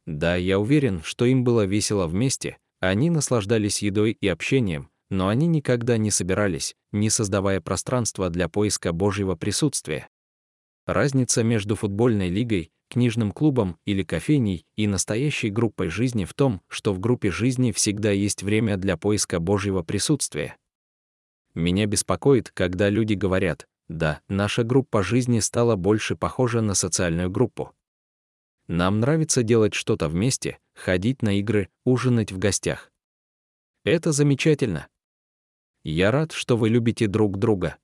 Да, 0.06 0.36
я 0.36 0.58
уверен, 0.58 1.02
что 1.02 1.24
им 1.24 1.44
было 1.44 1.64
весело 1.64 2.06
вместе, 2.06 2.58
они 2.80 3.10
наслаждались 3.10 3.82
едой 3.82 4.12
и 4.12 4.26
общением, 4.28 4.90
но 5.10 5.28
они 5.28 5.46
никогда 5.46 5.96
не 5.98 6.10
собирались, 6.10 6.74
не 6.90 7.10
создавая 7.10 7.60
пространства 7.60 8.28
для 8.28 8.48
поиска 8.48 8.92
Божьего 8.92 9.36
присутствия. 9.36 10.08
Разница 10.86 11.44
между 11.44 11.76
футбольной 11.76 12.28
лигой, 12.28 12.72
книжным 12.88 13.30
клубом 13.30 13.78
или 13.84 14.02
кофейней 14.02 14.66
и 14.74 14.86
настоящей 14.86 15.50
группой 15.50 15.88
жизни 15.88 16.24
в 16.24 16.34
том, 16.34 16.60
что 16.68 16.92
в 16.92 16.98
группе 16.98 17.30
жизни 17.30 17.72
всегда 17.72 18.10
есть 18.10 18.42
время 18.42 18.76
для 18.76 18.96
поиска 18.96 19.38
Божьего 19.38 19.82
присутствия. 19.82 20.56
Меня 21.54 21.86
беспокоит, 21.86 22.50
когда 22.50 22.88
люди 22.88 23.14
говорят, 23.14 23.68
да, 23.88 24.20
наша 24.28 24.64
группа 24.64 25.02
жизни 25.02 25.40
стала 25.40 25.76
больше 25.76 26.16
похожа 26.16 26.60
на 26.60 26.74
социальную 26.74 27.30
группу. 27.30 27.72
Нам 28.72 29.00
нравится 29.00 29.42
делать 29.42 29.74
что-то 29.74 30.08
вместе, 30.08 30.58
ходить 30.72 31.20
на 31.20 31.38
игры, 31.38 31.68
ужинать 31.84 32.32
в 32.32 32.38
гостях. 32.38 32.90
Это 33.84 34.12
замечательно. 34.12 34.88
Я 35.84 36.10
рад, 36.10 36.32
что 36.32 36.56
вы 36.56 36.70
любите 36.70 37.06
друг 37.06 37.38
друга. 37.38 37.76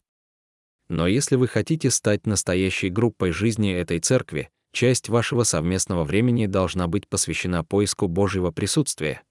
Но 0.88 1.06
если 1.06 1.36
вы 1.36 1.46
хотите 1.46 1.90
стать 1.90 2.26
настоящей 2.26 2.88
группой 2.88 3.32
жизни 3.32 3.70
этой 3.70 4.00
церкви, 4.00 4.48
часть 4.72 5.10
вашего 5.10 5.42
совместного 5.42 6.04
времени 6.04 6.46
должна 6.46 6.88
быть 6.88 7.06
посвящена 7.06 7.64
поиску 7.64 8.08
Божьего 8.08 8.50
присутствия. 8.50 9.22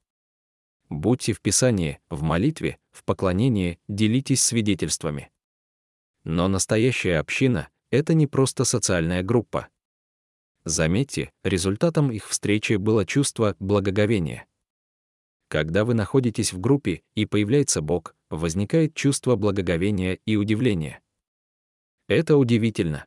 Будьте 0.90 1.34
в 1.34 1.42
Писании, 1.42 2.00
в 2.12 2.22
молитве, 2.22 2.78
в 2.92 3.04
поклонении, 3.04 3.80
делитесь 3.88 4.44
свидетельствами. 4.44 5.32
Но 6.24 6.48
настоящая 6.50 7.18
община— 7.18 7.68
это 7.90 8.14
не 8.14 8.28
просто 8.28 8.64
социальная 8.64 9.24
группа. 9.24 9.70
Заметьте, 10.68 11.32
результатом 11.46 12.12
их 12.12 12.28
встречи 12.28 12.74
было 12.74 13.06
чувство 13.06 13.56
благоговения. 13.58 14.48
Когда 15.48 15.86
вы 15.86 15.94
находитесь 15.94 16.52
в 16.52 16.60
группе 16.60 17.04
и 17.16 17.26
появляется 17.26 17.82
Бог, 17.82 18.14
возникает 18.30 18.94
чувство 18.94 19.38
благоговения 19.38 20.20
и 20.26 20.36
удивления. 20.36 21.00
Это 22.10 22.36
удивительно. 22.36 23.06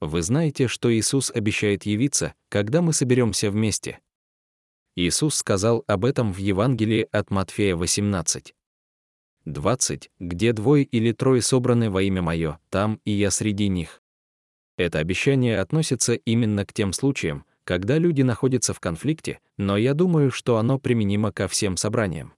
Вы 0.00 0.22
знаете, 0.22 0.66
что 0.66 0.92
Иисус 0.92 1.30
обещает 1.30 1.86
явиться, 1.86 2.34
когда 2.48 2.82
мы 2.82 2.92
соберемся 2.92 3.48
вместе. 3.52 4.00
Иисус 4.96 5.36
сказал 5.36 5.84
об 5.86 6.04
этом 6.04 6.32
в 6.32 6.38
Евангелии 6.38 7.06
от 7.12 7.30
Матфея 7.30 7.76
18. 7.76 8.56
20, 9.44 10.10
где 10.18 10.52
двое 10.52 10.82
или 10.82 11.12
трое 11.12 11.42
собраны 11.42 11.90
во 11.90 12.02
имя 12.02 12.22
Мое, 12.22 12.58
там 12.70 13.00
и 13.04 13.12
я 13.12 13.30
среди 13.30 13.68
них. 13.68 14.02
Это 14.76 14.98
обещание 14.98 15.58
относится 15.58 16.14
именно 16.14 16.66
к 16.66 16.72
тем 16.72 16.92
случаям, 16.92 17.44
когда 17.64 17.98
люди 17.98 18.22
находятся 18.22 18.74
в 18.74 18.80
конфликте, 18.80 19.40
но 19.56 19.76
я 19.76 19.94
думаю, 19.94 20.30
что 20.30 20.58
оно 20.58 20.78
применимо 20.78 21.32
ко 21.32 21.48
всем 21.48 21.76
собраниям. 21.76 22.34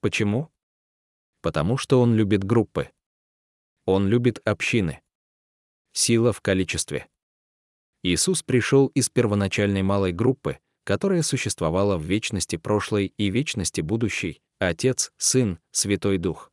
Почему? 0.00 0.50
Потому 1.40 1.76
что 1.76 2.00
он 2.00 2.14
любит 2.14 2.44
группы. 2.44 2.90
Он 3.84 4.06
любит 4.06 4.40
общины. 4.46 5.00
Сила 5.92 6.32
в 6.32 6.40
количестве. 6.40 7.08
Иисус 8.02 8.42
пришел 8.42 8.88
из 8.88 9.08
первоначальной 9.08 9.82
малой 9.82 10.12
группы, 10.12 10.58
которая 10.84 11.22
существовала 11.22 11.96
в 11.96 12.02
вечности 12.02 12.56
прошлой 12.56 13.12
и 13.16 13.30
вечности 13.30 13.80
будущей, 13.80 14.40
Отец, 14.60 15.12
Сын, 15.16 15.58
Святой 15.72 16.18
Дух. 16.18 16.52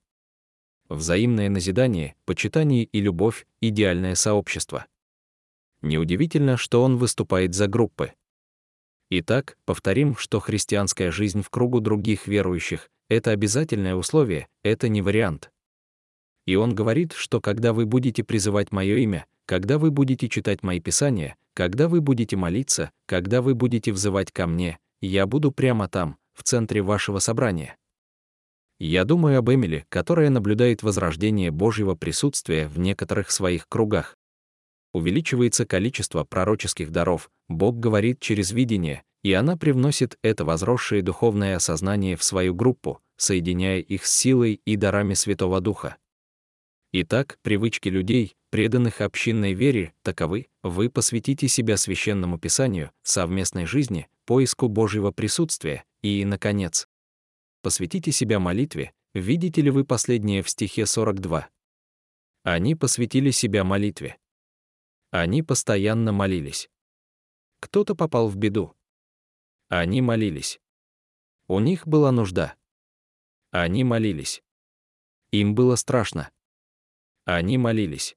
Взаимное 0.89 1.50
назидание, 1.50 2.15
почитание 2.26 2.84
и 2.84 3.02
любовь— 3.02 3.48
идеальное 3.62 4.13
сообщество. 4.13 4.86
Неудивительно, 5.82 6.58
что 6.58 6.84
он 6.84 6.98
выступает 6.98 7.56
за 7.56 7.67
группы. 7.67 8.13
Итак, 9.10 9.58
повторим, 9.65 10.15
что 10.15 10.39
христианская 10.39 11.10
жизнь 11.10 11.41
в 11.41 11.50
кругу 11.50 11.80
других 11.80 12.28
верующих— 12.28 12.89
это 13.10 13.32
обязательное 13.32 13.95
условие, 13.95 14.48
это 14.63 14.88
не 14.88 15.02
вариант. 15.02 15.52
И 16.45 16.56
он 16.56 16.76
говорит, 16.76 17.13
что 17.13 17.41
когда 17.41 17.74
вы 17.74 17.88
будете 17.88 18.24
призывать 18.24 18.71
мое 18.71 18.98
имя, 18.98 19.26
когда 19.48 19.80
вы 19.80 19.89
будете 19.89 20.30
читать 20.30 20.62
мои 20.62 20.80
писания, 20.80 21.36
когда 21.56 21.88
вы 21.88 22.02
будете 22.02 22.36
молиться, 22.36 22.91
когда 23.08 23.41
вы 23.41 23.56
будете 23.56 23.91
взывать 23.91 24.32
ко 24.32 24.45
мне, 24.45 24.78
я 25.02 25.26
буду 25.26 25.52
прямо 25.52 25.88
там, 25.88 26.17
в 26.34 26.43
центре 26.43 26.82
вашего 26.82 27.19
собрания. 27.19 27.76
Я 28.80 29.06
думаю 29.06 29.40
об 29.40 29.50
Эмили, 29.50 29.86
которая 29.90 30.30
наблюдает 30.30 30.84
возрождение 30.84 31.50
Божьего 31.50 31.96
присутствия 31.96 32.68
в 32.68 32.78
некоторых 32.78 33.32
своих 33.32 33.70
кругах. 33.70 34.18
Увеличивается 34.94 35.66
количество 35.66 36.24
пророческих 36.24 36.92
даров, 36.92 37.30
Бог 37.48 37.80
говорит 37.80 38.20
через 38.20 38.52
видение, 38.52 39.04
и 39.24 39.34
она 39.34 39.58
привносит 39.58 40.18
это 40.22 40.46
возросшее 40.46 41.02
духовное 41.02 41.56
осознание 41.56 42.16
в 42.16 42.24
свою 42.24 42.54
группу, 42.54 43.02
соединяя 43.18 43.80
их 43.80 44.06
с 44.06 44.14
силой 44.14 44.62
и 44.66 44.76
дарами 44.76 45.14
Святого 45.14 45.62
Духа. 45.62 45.98
Итак, 46.92 47.38
привычки 47.42 47.90
людей, 47.90 48.36
преданных 48.52 49.02
общинной 49.02 49.54
вере, 49.54 49.94
таковы, 50.02 50.48
вы 50.64 50.90
посвятите 50.90 51.48
себя 51.48 51.76
священному 51.76 52.38
писанию, 52.38 52.92
совместной 53.04 53.66
жизни, 53.66 54.08
поиску 54.26 54.70
Божьего 54.70 55.12
присутствия 55.12 55.84
и, 56.02 56.24
наконец, 56.24 56.88
посвятите 57.65 58.12
себя 58.12 58.39
молитве, 58.39 58.93
видите 59.15 59.60
ли 59.60 59.71
вы 59.71 59.86
последнее 59.86 60.43
в 60.43 60.49
стихе 60.51 60.86
42? 60.86 61.49
Они 62.43 62.75
посвятили 62.75 63.32
себя 63.32 63.63
молитве. 63.63 64.19
Они 65.10 65.41
постоянно 65.41 66.12
молились. 66.12 66.69
Кто-то 67.60 67.95
попал 67.95 68.28
в 68.28 68.36
беду. 68.36 68.75
Они 69.67 69.99
молились. 69.99 70.60
У 71.47 71.60
них 71.60 71.88
была 71.88 72.12
нужда. 72.12 72.56
Они 73.49 73.84
молились. 73.84 74.43
Им 75.32 75.56
было 75.56 75.75
страшно. 75.75 76.30
Они 77.23 77.58
молились. 77.58 78.15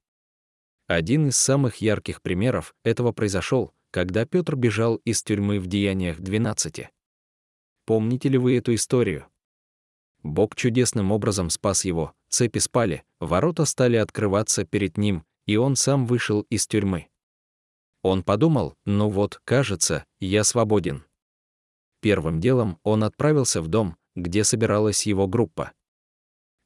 Один 0.89 1.29
из 1.29 1.39
самых 1.39 1.77
ярких 1.77 2.21
примеров 2.21 2.75
этого 2.83 3.13
произошел, 3.13 3.73
когда 3.93 4.27
Петр 4.27 4.57
бежал 4.57 4.97
из 5.07 5.23
тюрьмы 5.23 5.59
в 5.59 5.69
Деяниях 5.69 6.21
12. 6.21 6.91
Помните 7.87 8.29
ли 8.29 8.37
вы 8.37 8.59
эту 8.59 8.75
историю? 8.75 9.27
Бог 10.23 10.57
чудесным 10.57 11.13
образом 11.13 11.51
спас 11.51 11.85
его, 11.85 12.13
цепи 12.29 12.59
спали, 12.59 13.05
ворота 13.21 13.65
стали 13.65 13.97
открываться 13.97 14.65
перед 14.65 14.99
ним, 14.99 15.25
и 15.47 15.57
он 15.57 15.77
сам 15.77 16.07
вышел 16.07 16.43
из 16.51 16.67
тюрьмы. 16.67 17.09
Он 18.03 18.23
подумал, 18.23 18.75
ну 18.85 19.09
вот, 19.09 19.41
кажется, 19.45 20.05
я 20.21 20.45
свободен. 20.45 21.05
Первым 22.01 22.41
делом 22.41 22.79
он 22.83 23.05
отправился 23.05 23.61
в 23.61 23.69
дом, 23.69 23.97
где 24.15 24.45
собиралась 24.45 25.07
его 25.07 25.27
группа. 25.27 25.73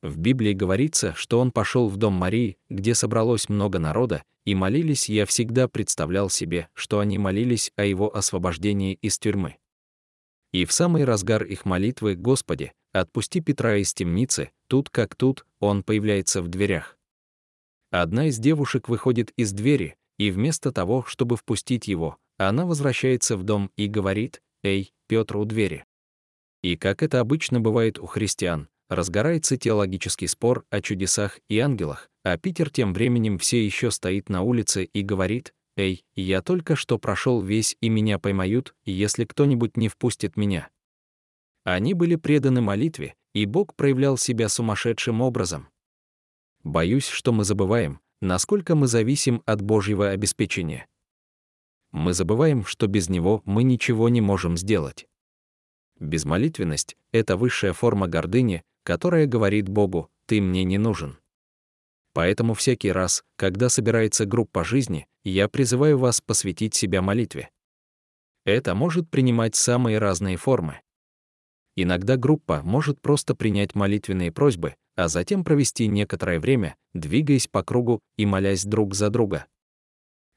В 0.03 0.19
Библии 0.19 0.53
говорится, 0.53 1.15
что 1.15 1.39
он 1.39 1.53
пошел 1.53 1.89
в 1.89 1.97
дом 1.97 2.15
Марии, 2.15 2.59
где 2.69 2.95
собралось 2.95 3.49
много 3.49 3.79
народа, 3.79 4.25
и 4.45 4.55
молились, 4.55 5.09
я 5.09 5.27
всегда 5.27 5.69
представлял 5.69 6.29
себе, 6.29 6.69
что 6.75 6.99
они 6.99 7.19
молились 7.19 7.71
о 7.77 7.85
его 7.85 8.15
освобождении 8.15 8.95
из 8.95 9.19
тюрьмы. 9.19 9.59
И 10.51 10.65
в 10.65 10.73
самый 10.73 11.05
разгар 11.05 11.45
их 11.45 11.65
молитвы 11.65 12.17
«Господи, 12.17 12.73
отпусти 12.93 13.41
Петра 13.41 13.77
из 13.77 13.93
темницы», 13.95 14.51
тут 14.69 14.91
как 14.91 15.15
тут, 15.15 15.47
он 15.61 15.83
появляется 15.83 16.43
в 16.43 16.49
дверях. 16.49 16.99
Одна 17.91 18.29
из 18.29 18.39
девушек 18.39 18.89
выходит 18.89 19.33
из 19.37 19.53
двери, 19.53 19.97
и 20.19 20.31
вместо 20.31 20.73
того, 20.73 21.05
чтобы 21.07 21.37
впустить 21.37 21.89
его, 21.89 22.17
она 22.39 22.65
возвращается 22.67 23.37
в 23.37 23.43
дом 23.43 23.71
и 23.77 23.87
говорит 23.87 24.43
«Эй, 24.63 24.93
Петр 25.09 25.37
у 25.37 25.45
двери». 25.45 25.85
И 26.63 26.77
как 26.77 27.03
это 27.03 27.21
обычно 27.21 27.61
бывает 27.61 27.99
у 27.99 28.07
христиан, 28.07 28.69
разгорается 28.89 29.57
теологический 29.57 30.29
спор 30.29 30.65
о 30.71 30.81
чудесах 30.81 31.41
и 31.49 31.59
ангелах, 31.59 32.09
а 32.25 32.37
Питер 32.39 32.71
тем 32.71 32.95
временем 32.95 33.39
все 33.39 33.65
еще 33.65 33.91
стоит 33.91 34.29
на 34.29 34.43
улице 34.43 34.85
и 34.85 35.03
говорит 35.03 35.55
«Эй, 35.77 36.05
я 36.15 36.43
только 36.43 36.77
что 36.77 36.99
прошел 36.99 37.43
весь 37.43 37.77
и 37.81 37.89
меня 37.89 38.19
поймают, 38.19 38.75
если 38.85 39.25
кто-нибудь 39.25 39.77
не 39.77 39.89
впустит 39.89 40.37
меня». 40.37 40.69
Они 41.65 41.95
были 41.95 42.17
преданы 42.17 42.61
молитве, 42.61 43.15
и 43.35 43.47
Бог 43.47 43.75
проявлял 43.75 44.17
себя 44.17 44.49
сумасшедшим 44.49 45.21
образом. 45.21 45.69
Боюсь, 46.65 47.09
что 47.09 47.33
мы 47.33 47.45
забываем, 47.45 48.01
насколько 48.21 48.75
мы 48.75 48.87
зависим 48.87 49.43
от 49.47 49.63
Божьего 49.63 50.11
обеспечения. 50.11 50.87
Мы 51.91 52.15
забываем, 52.15 52.65
что 52.65 52.87
без 52.87 53.09
Него 53.09 53.43
мы 53.45 53.63
ничего 53.65 54.09
не 54.09 54.21
можем 54.21 54.57
сделать. 54.57 55.07
Безмолитвенность— 55.99 56.97
это 57.13 57.37
высшая 57.37 57.73
форма 57.73 58.09
гордыни, 58.09 58.65
которая 58.83 59.27
говорит 59.27 59.69
Богу 59.69 60.11
«ты 60.27 60.41
мне 60.41 60.65
не 60.65 60.79
нужен». 60.79 61.19
Поэтому 62.13 62.55
всякий 62.55 62.93
раз, 62.93 63.25
когда 63.37 63.69
собирается 63.69 64.27
группа 64.27 64.65
жизни, 64.65 65.07
я 65.25 65.49
призываю 65.49 65.99
вас 65.99 66.21
посвятить 66.21 66.75
себя 66.75 67.03
молитве. 67.03 67.51
Это 68.45 68.75
может 68.75 69.09
принимать 69.09 69.55
самые 69.55 69.99
разные 69.99 70.37
формы. 70.37 70.81
Иногда 71.77 72.17
группа 72.17 72.61
может 72.63 73.01
просто 73.01 73.35
принять 73.35 73.75
молитвенные 73.75 74.31
просьбы, 74.31 74.75
а 74.95 75.09
затем 75.09 75.43
провести 75.45 75.89
некоторое 75.89 76.39
время, 76.39 76.77
двигаясь 76.93 77.49
по 77.49 77.63
кругу 77.63 78.01
и 78.17 78.27
молясь 78.27 78.65
друг 78.65 78.95
за 78.95 79.11
друга. 79.11 79.47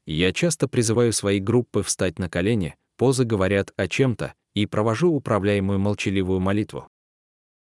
Я 0.06 0.32
часто 0.32 0.68
призываю 0.68 1.12
свои 1.12 1.40
группы 1.40 1.82
встать 1.82 2.18
на 2.18 2.30
колени, 2.30 2.76
позы 2.96 3.24
говорят 3.24 3.72
о 3.76 3.88
чем-то, 3.88 4.34
и 4.54 4.64
провожу 4.64 5.12
управляемую 5.12 5.78
молчаливую 5.78 6.40
молитву. 6.40 6.88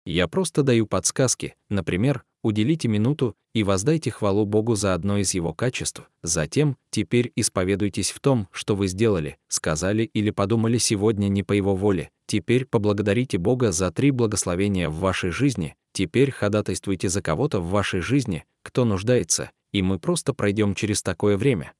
Я 0.05 0.27
просто 0.27 0.63
даю 0.63 0.85
подсказки, 0.85 1.55
например, 1.69 2.23
уделите 2.43 2.87
минуту 2.87 3.35
и 3.53 3.63
воздайте 3.63 4.11
хвалу 4.11 4.45
Богу 4.45 4.75
за 4.75 4.93
одно 4.93 5.17
из 5.17 5.33
его 5.33 5.53
качеств. 5.53 6.03
Затем, 6.21 6.77
теперь 6.91 7.33
исповедуйтесь 7.35 8.11
в 8.11 8.19
том, 8.19 8.47
что 8.51 8.75
вы 8.75 8.87
сделали, 8.87 9.37
сказали 9.47 10.03
или 10.03 10.29
подумали 10.29 10.77
сегодня 10.77 11.27
не 11.27 11.41
по 11.41 11.53
его 11.53 11.75
воле. 11.75 12.11
Теперь 12.27 12.65
поблагодарите 12.65 13.37
Бога 13.37 13.71
за 13.71 13.91
три 13.91 14.11
благословения 14.11 14.89
в 14.89 14.95
вашей 14.95 15.29
жизни. 15.29 15.75
Теперь 15.93 16.31
ходатайствуйте 16.31 17.07
за 17.07 17.21
кого-то 17.21 17.59
в 17.59 17.69
вашей 17.69 18.01
жизни, 18.01 18.45
кто 18.63 18.83
нуждается, 18.83 19.51
и 19.71 19.81
мы 19.81 19.99
просто 19.99 20.33
пройдем 20.33 20.73
через 20.73 21.03
такое 21.03 21.37
время. 21.37 21.73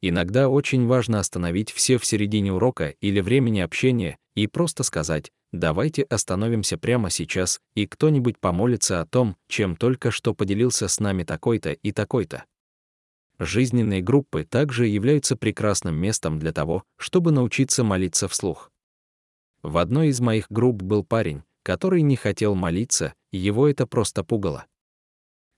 Иногда 0.00 0.48
очень 0.48 0.86
важно 0.86 1.18
остановить 1.18 1.72
все 1.72 1.98
в 1.98 2.06
середине 2.06 2.52
урока 2.52 2.94
или 3.00 3.20
времени 3.20 3.60
общения 3.60 4.16
и 4.36 4.46
просто 4.46 4.84
сказать 4.84 5.32
«давайте 5.52 6.02
остановимся 6.02 6.78
прямо 6.78 7.10
сейчас, 7.10 7.60
и 7.74 7.86
кто-нибудь 7.86 8.38
помолится 8.38 9.00
о 9.00 9.06
том, 9.06 9.36
чем 9.48 9.74
только 9.74 10.12
что 10.12 10.34
поделился 10.34 10.86
с 10.86 11.00
нами 11.00 11.24
такой-то 11.24 11.72
и 11.72 11.90
такой-то». 11.90 12.44
Жизненные 13.40 14.02
группы 14.02 14.44
также 14.44 14.86
являются 14.86 15.36
прекрасным 15.36 15.96
местом 15.96 16.38
для 16.38 16.52
того, 16.52 16.84
чтобы 16.96 17.32
научиться 17.32 17.82
молиться 17.82 18.28
вслух. 18.28 18.70
В 19.62 19.78
одной 19.78 20.08
из 20.08 20.20
моих 20.20 20.50
групп 20.50 20.82
был 20.82 21.04
парень, 21.04 21.42
который 21.62 22.02
не 22.02 22.16
хотел 22.16 22.54
молиться, 22.54 23.14
его 23.32 23.68
это 23.68 23.86
просто 23.86 24.24
пугало. 24.24 24.66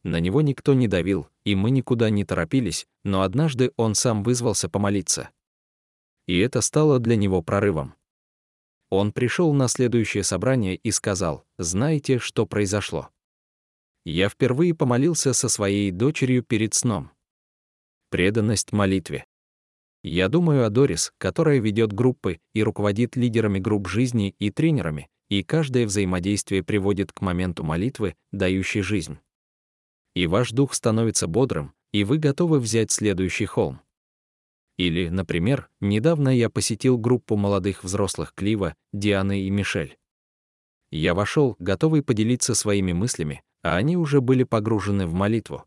На 0.02 0.18
него 0.18 0.40
никто 0.40 0.72
не 0.72 0.88
давил, 0.88 1.28
и 1.44 1.54
мы 1.54 1.70
никуда 1.70 2.08
не 2.08 2.24
торопились, 2.24 2.86
но 3.04 3.22
однажды 3.22 3.72
он 3.76 3.94
сам 3.94 4.22
вызвался 4.22 4.68
помолиться. 4.68 5.30
И 6.26 6.38
это 6.38 6.62
стало 6.62 6.98
для 6.98 7.16
него 7.16 7.42
прорывом. 7.42 7.94
Он 8.88 9.12
пришел 9.12 9.52
на 9.52 9.68
следующее 9.68 10.24
собрание 10.24 10.74
и 10.76 10.90
сказал, 10.90 11.44
«Знаете, 11.58 12.18
что 12.18 12.46
произошло?» 12.46 13.10
Я 14.04 14.28
впервые 14.28 14.74
помолился 14.74 15.32
со 15.34 15.48
своей 15.48 15.90
дочерью 15.90 16.42
перед 16.42 16.74
сном. 16.74 17.10
Преданность 18.08 18.72
молитве. 18.72 19.26
Я 20.02 20.28
думаю 20.28 20.64
о 20.64 20.70
Дорис, 20.70 21.12
которая 21.18 21.58
ведет 21.58 21.92
группы 21.92 22.40
и 22.54 22.62
руководит 22.62 23.16
лидерами 23.16 23.58
групп 23.58 23.88
жизни 23.88 24.34
и 24.38 24.50
тренерами, 24.50 25.08
и 25.28 25.42
каждое 25.42 25.86
взаимодействие 25.86 26.62
приводит 26.62 27.12
к 27.12 27.20
моменту 27.20 27.64
молитвы, 27.64 28.16
дающей 28.32 28.80
жизнь. 28.80 29.18
И 30.14 30.26
ваш 30.26 30.50
дух 30.52 30.74
становится 30.74 31.26
бодрым, 31.26 31.74
и 31.92 32.04
вы 32.04 32.18
готовы 32.18 32.60
взять 32.60 32.90
следующий 32.90 33.46
холм. 33.46 33.80
Или, 34.78 35.08
например, 35.08 35.68
недавно 35.80 36.30
я 36.34 36.48
посетил 36.48 36.96
группу 36.96 37.36
молодых 37.36 37.84
взрослых 37.84 38.32
Клива, 38.34 38.74
Дианы 38.94 39.42
и 39.42 39.50
Мишель. 39.50 39.98
Я 40.90 41.14
вошел, 41.14 41.54
готовый 41.58 42.02
поделиться 42.02 42.54
своими 42.54 42.92
мыслями, 42.92 43.42
а 43.62 43.76
они 43.76 43.96
уже 43.96 44.20
были 44.20 44.44
погружены 44.44 45.06
в 45.06 45.12
молитву. 45.12 45.64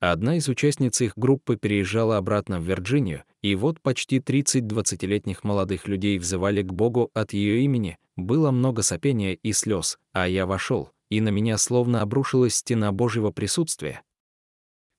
Одна 0.00 0.38
из 0.38 0.48
участниц 0.48 1.02
их 1.02 1.12
группы 1.16 1.56
переезжала 1.56 2.16
обратно 2.16 2.58
в 2.58 2.64
Вирджинию, 2.64 3.24
и 3.42 3.54
вот 3.54 3.82
почти 3.82 4.18
30 4.18 4.64
20-летних 4.64 5.44
молодых 5.44 5.86
людей 5.88 6.18
взывали 6.18 6.62
к 6.62 6.72
Богу 6.72 7.10
от 7.12 7.34
ее 7.34 7.60
имени, 7.60 7.98
было 8.16 8.50
много 8.50 8.80
сопения 8.80 9.34
и 9.34 9.52
слез, 9.52 9.98
а 10.12 10.26
я 10.26 10.46
вошел, 10.46 10.90
и 11.10 11.20
на 11.20 11.28
меня 11.28 11.58
словно 11.58 12.00
обрушилась 12.00 12.54
стена 12.54 12.92
Божьего 12.92 13.30
присутствия. 13.30 14.02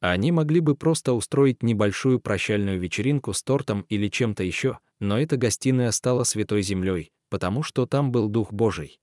Они 0.02 0.32
могли 0.32 0.60
бы 0.60 0.76
просто 0.76 1.14
устроить 1.14 1.64
небольшую 1.64 2.20
прощальную 2.20 2.80
вечеринку 2.80 3.34
с 3.34 3.42
тортом 3.42 3.86
или 3.90 4.08
чем-то 4.08 4.44
еще, 4.44 4.78
но 5.00 5.20
эта 5.20 5.36
гостиная 5.36 5.90
стала 5.90 6.26
святой 6.26 6.62
землей, 6.62 7.12
потому 7.30 7.64
что 7.64 7.88
там 7.88 8.12
был 8.12 8.30
Дух 8.30 8.54
Божий. 8.54 9.01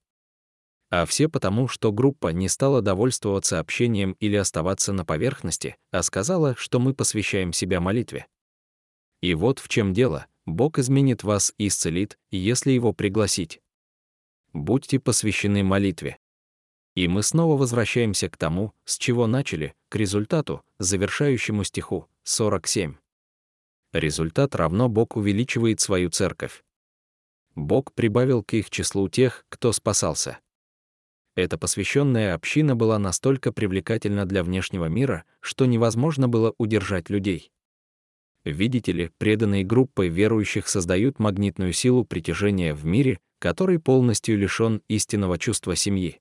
А 0.91 1.05
все 1.05 1.29
потому, 1.29 1.69
что 1.69 1.93
группа 1.93 2.29
не 2.29 2.49
стала 2.49 2.81
довольствоваться 2.81 3.59
общением 3.59 4.13
или 4.21 4.37
оставаться 4.37 4.93
на 4.93 5.05
поверхности, 5.05 5.77
а 5.91 6.03
сказала, 6.03 6.55
что 6.57 6.81
мы 6.81 6.95
посвящаем 6.95 7.53
себя 7.53 7.81
молитве. 7.81 8.27
И 9.21 9.35
вот 9.35 9.59
в 9.59 9.69
чем 9.69 9.93
дело, 9.93 10.27
Бог 10.47 10.79
изменит 10.79 11.25
вас 11.25 11.53
и 11.59 11.69
исцелит, 11.69 12.19
если 12.31 12.71
его 12.71 12.93
пригласить. 12.93 13.61
Будьте 14.55 14.99
посвящены 14.99 15.63
молитве. 15.63 16.19
И 16.95 17.07
мы 17.07 17.23
снова 17.23 17.59
возвращаемся 17.59 18.31
к 18.31 18.37
тому, 18.37 18.73
с 18.85 18.97
чего 18.97 19.27
начали, 19.27 19.75
к 19.91 19.97
результату, 19.97 20.63
завершающему 20.79 21.65
стиху 21.65 22.09
47. 22.25 22.97
Результат 23.93 24.55
равно 24.55 24.89
Бог 24.89 25.17
увеличивает 25.17 25.81
свою 25.81 26.11
церковь. 26.11 26.65
Бог 27.55 27.93
прибавил 27.93 28.43
к 28.43 28.55
их 28.55 28.71
числу 28.71 29.09
тех, 29.09 29.45
кто 29.49 29.73
спасался. 29.73 30.39
Эта 31.39 31.57
посвященная 31.57 32.35
община 32.35 32.75
была 32.75 32.99
настолько 32.99 33.53
привлекательна 33.53 34.27
для 34.27 34.43
внешнего 34.43 34.87
мира, 34.87 35.23
что 35.39 35.67
невозможно 35.67 36.27
было 36.29 36.53
удержать 36.59 37.11
людей. 37.11 37.53
Видите 38.45 38.91
ли, 38.91 39.13
преданные 39.19 39.63
группы 39.63 40.09
верующих 40.09 40.67
создают 40.67 41.21
магнитную 41.21 41.73
силу 41.73 42.05
притяжения 42.05 42.75
в 42.75 42.85
мире, 42.85 43.21
который 43.39 43.79
полностью 43.79 44.37
лишён 44.37 44.83
истинного 44.89 45.39
чувства 45.39 45.77
семьи. 45.77 46.21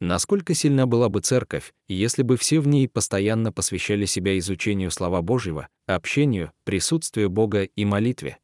Насколько 0.00 0.54
сильна 0.54 0.86
была 0.86 1.10
бы 1.10 1.20
церковь, 1.20 1.74
если 1.86 2.22
бы 2.22 2.38
все 2.38 2.60
в 2.60 2.66
ней 2.66 2.88
постоянно 2.88 3.52
посвящали 3.52 4.06
себя 4.06 4.38
изучению 4.38 4.90
слова 4.90 5.20
Божьего, 5.20 5.68
общению, 5.86 6.50
присутствию 6.64 7.28
Бога 7.28 7.64
и 7.64 7.84
молитве? 7.84 8.38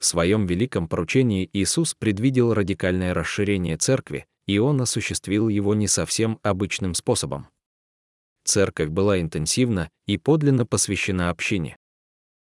В 0.00 0.04
своем 0.04 0.46
великом 0.46 0.88
поручении 0.88 1.48
Иисус 1.52 1.94
предвидел 1.94 2.54
радикальное 2.54 3.14
расширение 3.14 3.76
церкви, 3.76 4.26
и 4.50 4.58
он 4.58 4.80
осуществил 4.80 5.48
его 5.48 5.76
не 5.76 5.86
совсем 5.86 6.40
обычным 6.42 6.94
способом. 6.94 7.46
Церковь 8.44 8.88
была 8.88 9.20
интенсивна 9.20 9.90
и 10.06 10.18
подлинно 10.18 10.66
посвящена 10.66 11.30
общине. 11.30 11.76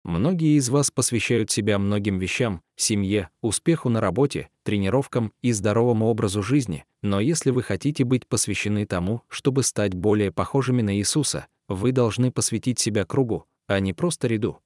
Многие 0.05 0.57
из 0.57 0.69
вас 0.69 0.91
посвящают 0.91 1.51
себя 1.51 1.77
многим 1.77 2.17
вещам, 2.17 2.61
семье, 2.77 3.29
успеху 3.41 3.89
на 3.89 3.99
работе, 3.99 4.47
тренировкам 4.63 5.33
и 5.41 5.51
здоровому 5.51 6.07
образу 6.07 6.41
жизни, 6.41 6.85
но 7.01 7.19
если 7.19 7.51
вы 7.51 7.63
хотите 7.63 8.05
быть 8.05 8.25
посвящены 8.27 8.85
тому, 8.85 9.23
чтобы 9.27 9.61
стать 9.63 9.93
более 9.93 10.31
похожими 10.31 10.81
на 10.81 10.95
Иисуса, 10.95 11.47
вы 11.67 11.91
должны 11.91 12.31
посвятить 12.31 12.79
себя 12.79 13.03
кругу, 13.03 13.45
а 13.67 13.81
не 13.81 13.91
просто 13.91 14.29
ряду. 14.29 14.61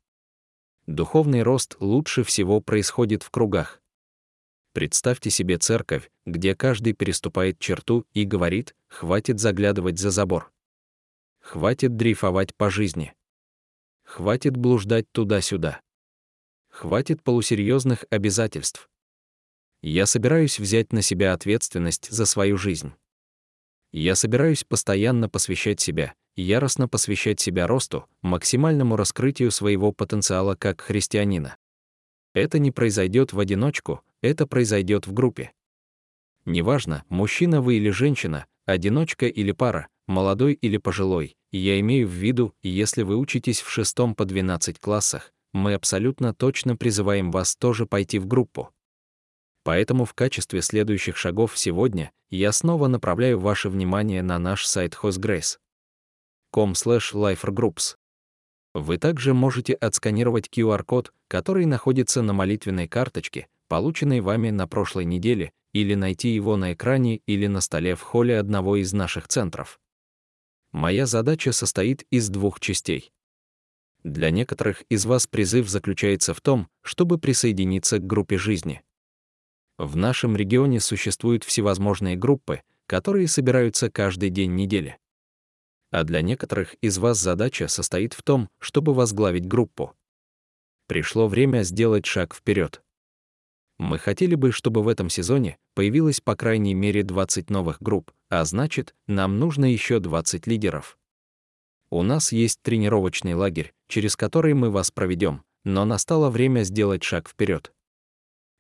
Духовный 0.85 1.41
рост 1.41 1.77
лучше 1.79 2.23
всего 2.23 2.61
происходит 2.61 3.23
в 3.23 3.31
кругах. 3.31 3.81
Представьте 4.73 5.29
себе 5.29 5.59
церковь, 5.59 6.09
где 6.25 6.55
каждый 6.55 6.93
переступает 6.93 7.59
черту 7.59 8.07
и 8.13 8.25
говорит 8.25 8.75
«хватит 8.87 9.39
заглядывать 9.39 9.99
за 9.99 10.09
забор». 10.09 10.51
Хватит 11.39 11.95
дрейфовать 11.95 12.55
по 12.55 12.71
жизни. 12.71 13.13
Хватит 14.03 14.57
блуждать 14.57 15.11
туда-сюда. 15.11 15.81
Хватит 16.69 17.21
полусерьезных 17.21 18.05
обязательств. 18.09 18.89
Я 19.83 20.07
собираюсь 20.07 20.57
взять 20.59 20.91
на 20.91 21.03
себя 21.03 21.33
ответственность 21.33 22.09
за 22.09 22.25
свою 22.25 22.57
жизнь. 22.57 22.93
Я 23.91 24.15
собираюсь 24.15 24.63
постоянно 24.63 25.29
посвящать 25.29 25.81
себя, 25.81 26.15
яростно 26.35 26.87
посвящать 26.87 27.39
себя 27.39 27.67
росту, 27.67 28.07
максимальному 28.21 28.95
раскрытию 28.95 29.51
своего 29.51 29.91
потенциала 29.91 30.55
как 30.55 30.81
христианина. 30.81 31.57
Это 32.33 32.57
не 32.57 32.71
произойдет 32.71 33.33
в 33.33 33.39
одиночку, 33.39 34.01
это 34.23 34.47
произойдет 34.47 35.05
в 35.05 35.13
группе. 35.13 35.51
Неважно, 36.45 37.03
мужчина 37.09 37.61
вы 37.61 37.75
или 37.75 37.91
женщина, 37.91 38.47
одиночка 38.65 39.27
или 39.27 39.51
пара, 39.51 39.89
молодой 40.07 40.53
или 40.53 40.77
пожилой, 40.77 41.35
я 41.51 41.79
имею 41.79 42.07
в 42.07 42.11
виду, 42.11 42.55
если 42.63 43.03
вы 43.03 43.17
учитесь 43.17 43.61
в 43.61 43.69
шестом 43.69 44.15
по 44.15 44.25
12 44.25 44.79
классах, 44.79 45.31
мы 45.51 45.75
абсолютно 45.75 46.33
точно 46.33 46.75
призываем 46.75 47.29
вас 47.31 47.55
тоже 47.55 47.85
пойти 47.85 48.17
в 48.17 48.25
группу. 48.25 48.71
Поэтому 49.63 50.05
в 50.05 50.13
качестве 50.13 50.61
следующих 50.61 51.15
шагов 51.15 51.57
сегодня 51.57 52.11
я 52.29 52.51
снова 52.51 52.87
направляю 52.87 53.39
ваше 53.39 53.69
внимание 53.69 54.23
на 54.23 54.39
наш 54.39 54.65
сайт 54.65 54.97
hostgrace.com 55.01 56.73
lifergroups. 56.73 57.95
Вы 58.73 58.97
также 58.97 59.33
можете 59.33 59.73
отсканировать 59.73 60.49
QR-код, 60.49 61.13
который 61.27 61.65
находится 61.65 62.21
на 62.23 62.33
молитвенной 62.33 62.87
карточке, 62.87 63.47
полученной 63.73 64.19
вами 64.19 64.51
на 64.51 64.67
прошлой 64.67 65.03
неделе, 65.03 65.51
или 65.71 65.95
найти 65.95 66.29
его 66.29 66.57
на 66.57 66.73
экране 66.73 67.21
или 67.25 67.47
на 67.47 67.59
столе 67.59 67.95
в 67.95 68.01
холле 68.01 68.37
одного 68.37 68.75
из 68.75 68.93
наших 68.93 69.27
центров. 69.27 69.81
Моя 70.71 71.07
задача 71.07 71.51
состоит 71.51 72.03
из 72.11 72.29
двух 72.29 72.59
частей. 72.59 73.11
Для 74.03 74.29
некоторых 74.29 74.83
из 74.89 75.07
вас 75.07 75.25
призыв 75.25 75.67
заключается 75.69 76.35
в 76.35 76.41
том, 76.41 76.67
чтобы 76.83 77.17
присоединиться 77.17 77.97
к 77.97 78.05
группе 78.05 78.37
жизни. 78.37 78.83
В 79.79 79.95
нашем 79.95 80.35
регионе 80.35 80.79
существуют 80.79 81.43
всевозможные 81.43 82.15
группы, 82.15 82.61
которые 82.85 83.27
собираются 83.27 83.89
каждый 83.89 84.29
день 84.29 84.53
недели. 84.53 84.99
А 85.89 86.03
для 86.03 86.21
некоторых 86.21 86.75
из 86.75 86.99
вас 86.99 87.17
задача 87.17 87.67
состоит 87.67 88.13
в 88.13 88.21
том, 88.21 88.51
чтобы 88.59 88.93
возглавить 88.93 89.47
группу. 89.47 89.95
Пришло 90.85 91.27
время 91.27 91.63
сделать 91.63 92.05
шаг 92.05 92.35
вперед. 92.35 92.82
Мы 93.79 93.97
хотели 93.97 94.35
бы, 94.35 94.51
чтобы 94.51 94.83
в 94.83 94.87
этом 94.87 95.09
сезоне 95.09 95.57
появилось 95.73 96.21
по 96.21 96.35
крайней 96.35 96.73
мере 96.73 97.03
20 97.03 97.49
новых 97.49 97.81
групп, 97.81 98.11
а 98.29 98.43
значит, 98.45 98.95
нам 99.07 99.39
нужно 99.39 99.71
еще 99.71 99.99
20 99.99 100.47
лидеров. 100.47 100.97
У 101.89 102.01
нас 102.03 102.31
есть 102.31 102.61
тренировочный 102.61 103.33
лагерь, 103.33 103.73
через 103.87 104.15
который 104.15 104.53
мы 104.53 104.69
вас 104.69 104.91
проведем, 104.91 105.43
но 105.63 105.85
настало 105.85 106.29
время 106.29 106.63
сделать 106.63 107.03
шаг 107.03 107.29
вперед. 107.29 107.73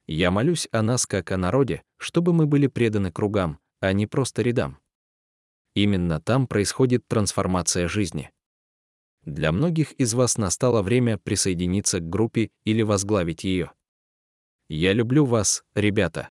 Я 0.05 0.31
молюсь 0.31 0.67
о 0.71 0.81
нас 0.81 1.05
как 1.05 1.31
о 1.31 1.37
народе, 1.37 1.83
чтобы 1.97 2.33
мы 2.33 2.45
были 2.45 2.67
преданы 2.67 3.11
кругам, 3.11 3.59
а 3.79 3.93
не 3.93 4.05
просто 4.05 4.41
рядам. 4.41 4.77
Именно 5.75 6.19
там 6.21 6.45
происходит 6.45 7.07
трансформация 7.07 7.87
жизни. 7.87 8.29
Для 9.23 9.51
многих 9.51 9.93
из 9.93 10.13
вас 10.13 10.37
настало 10.37 10.81
время 10.81 11.17
присоединиться 11.17 11.99
к 11.99 12.09
группе 12.09 12.51
или 12.65 12.81
возглавить 12.81 13.43
ее. 13.43 13.71
Я 14.75 14.93
люблю 14.93 15.23
вас, 15.25 15.63
ребята. 15.75 16.29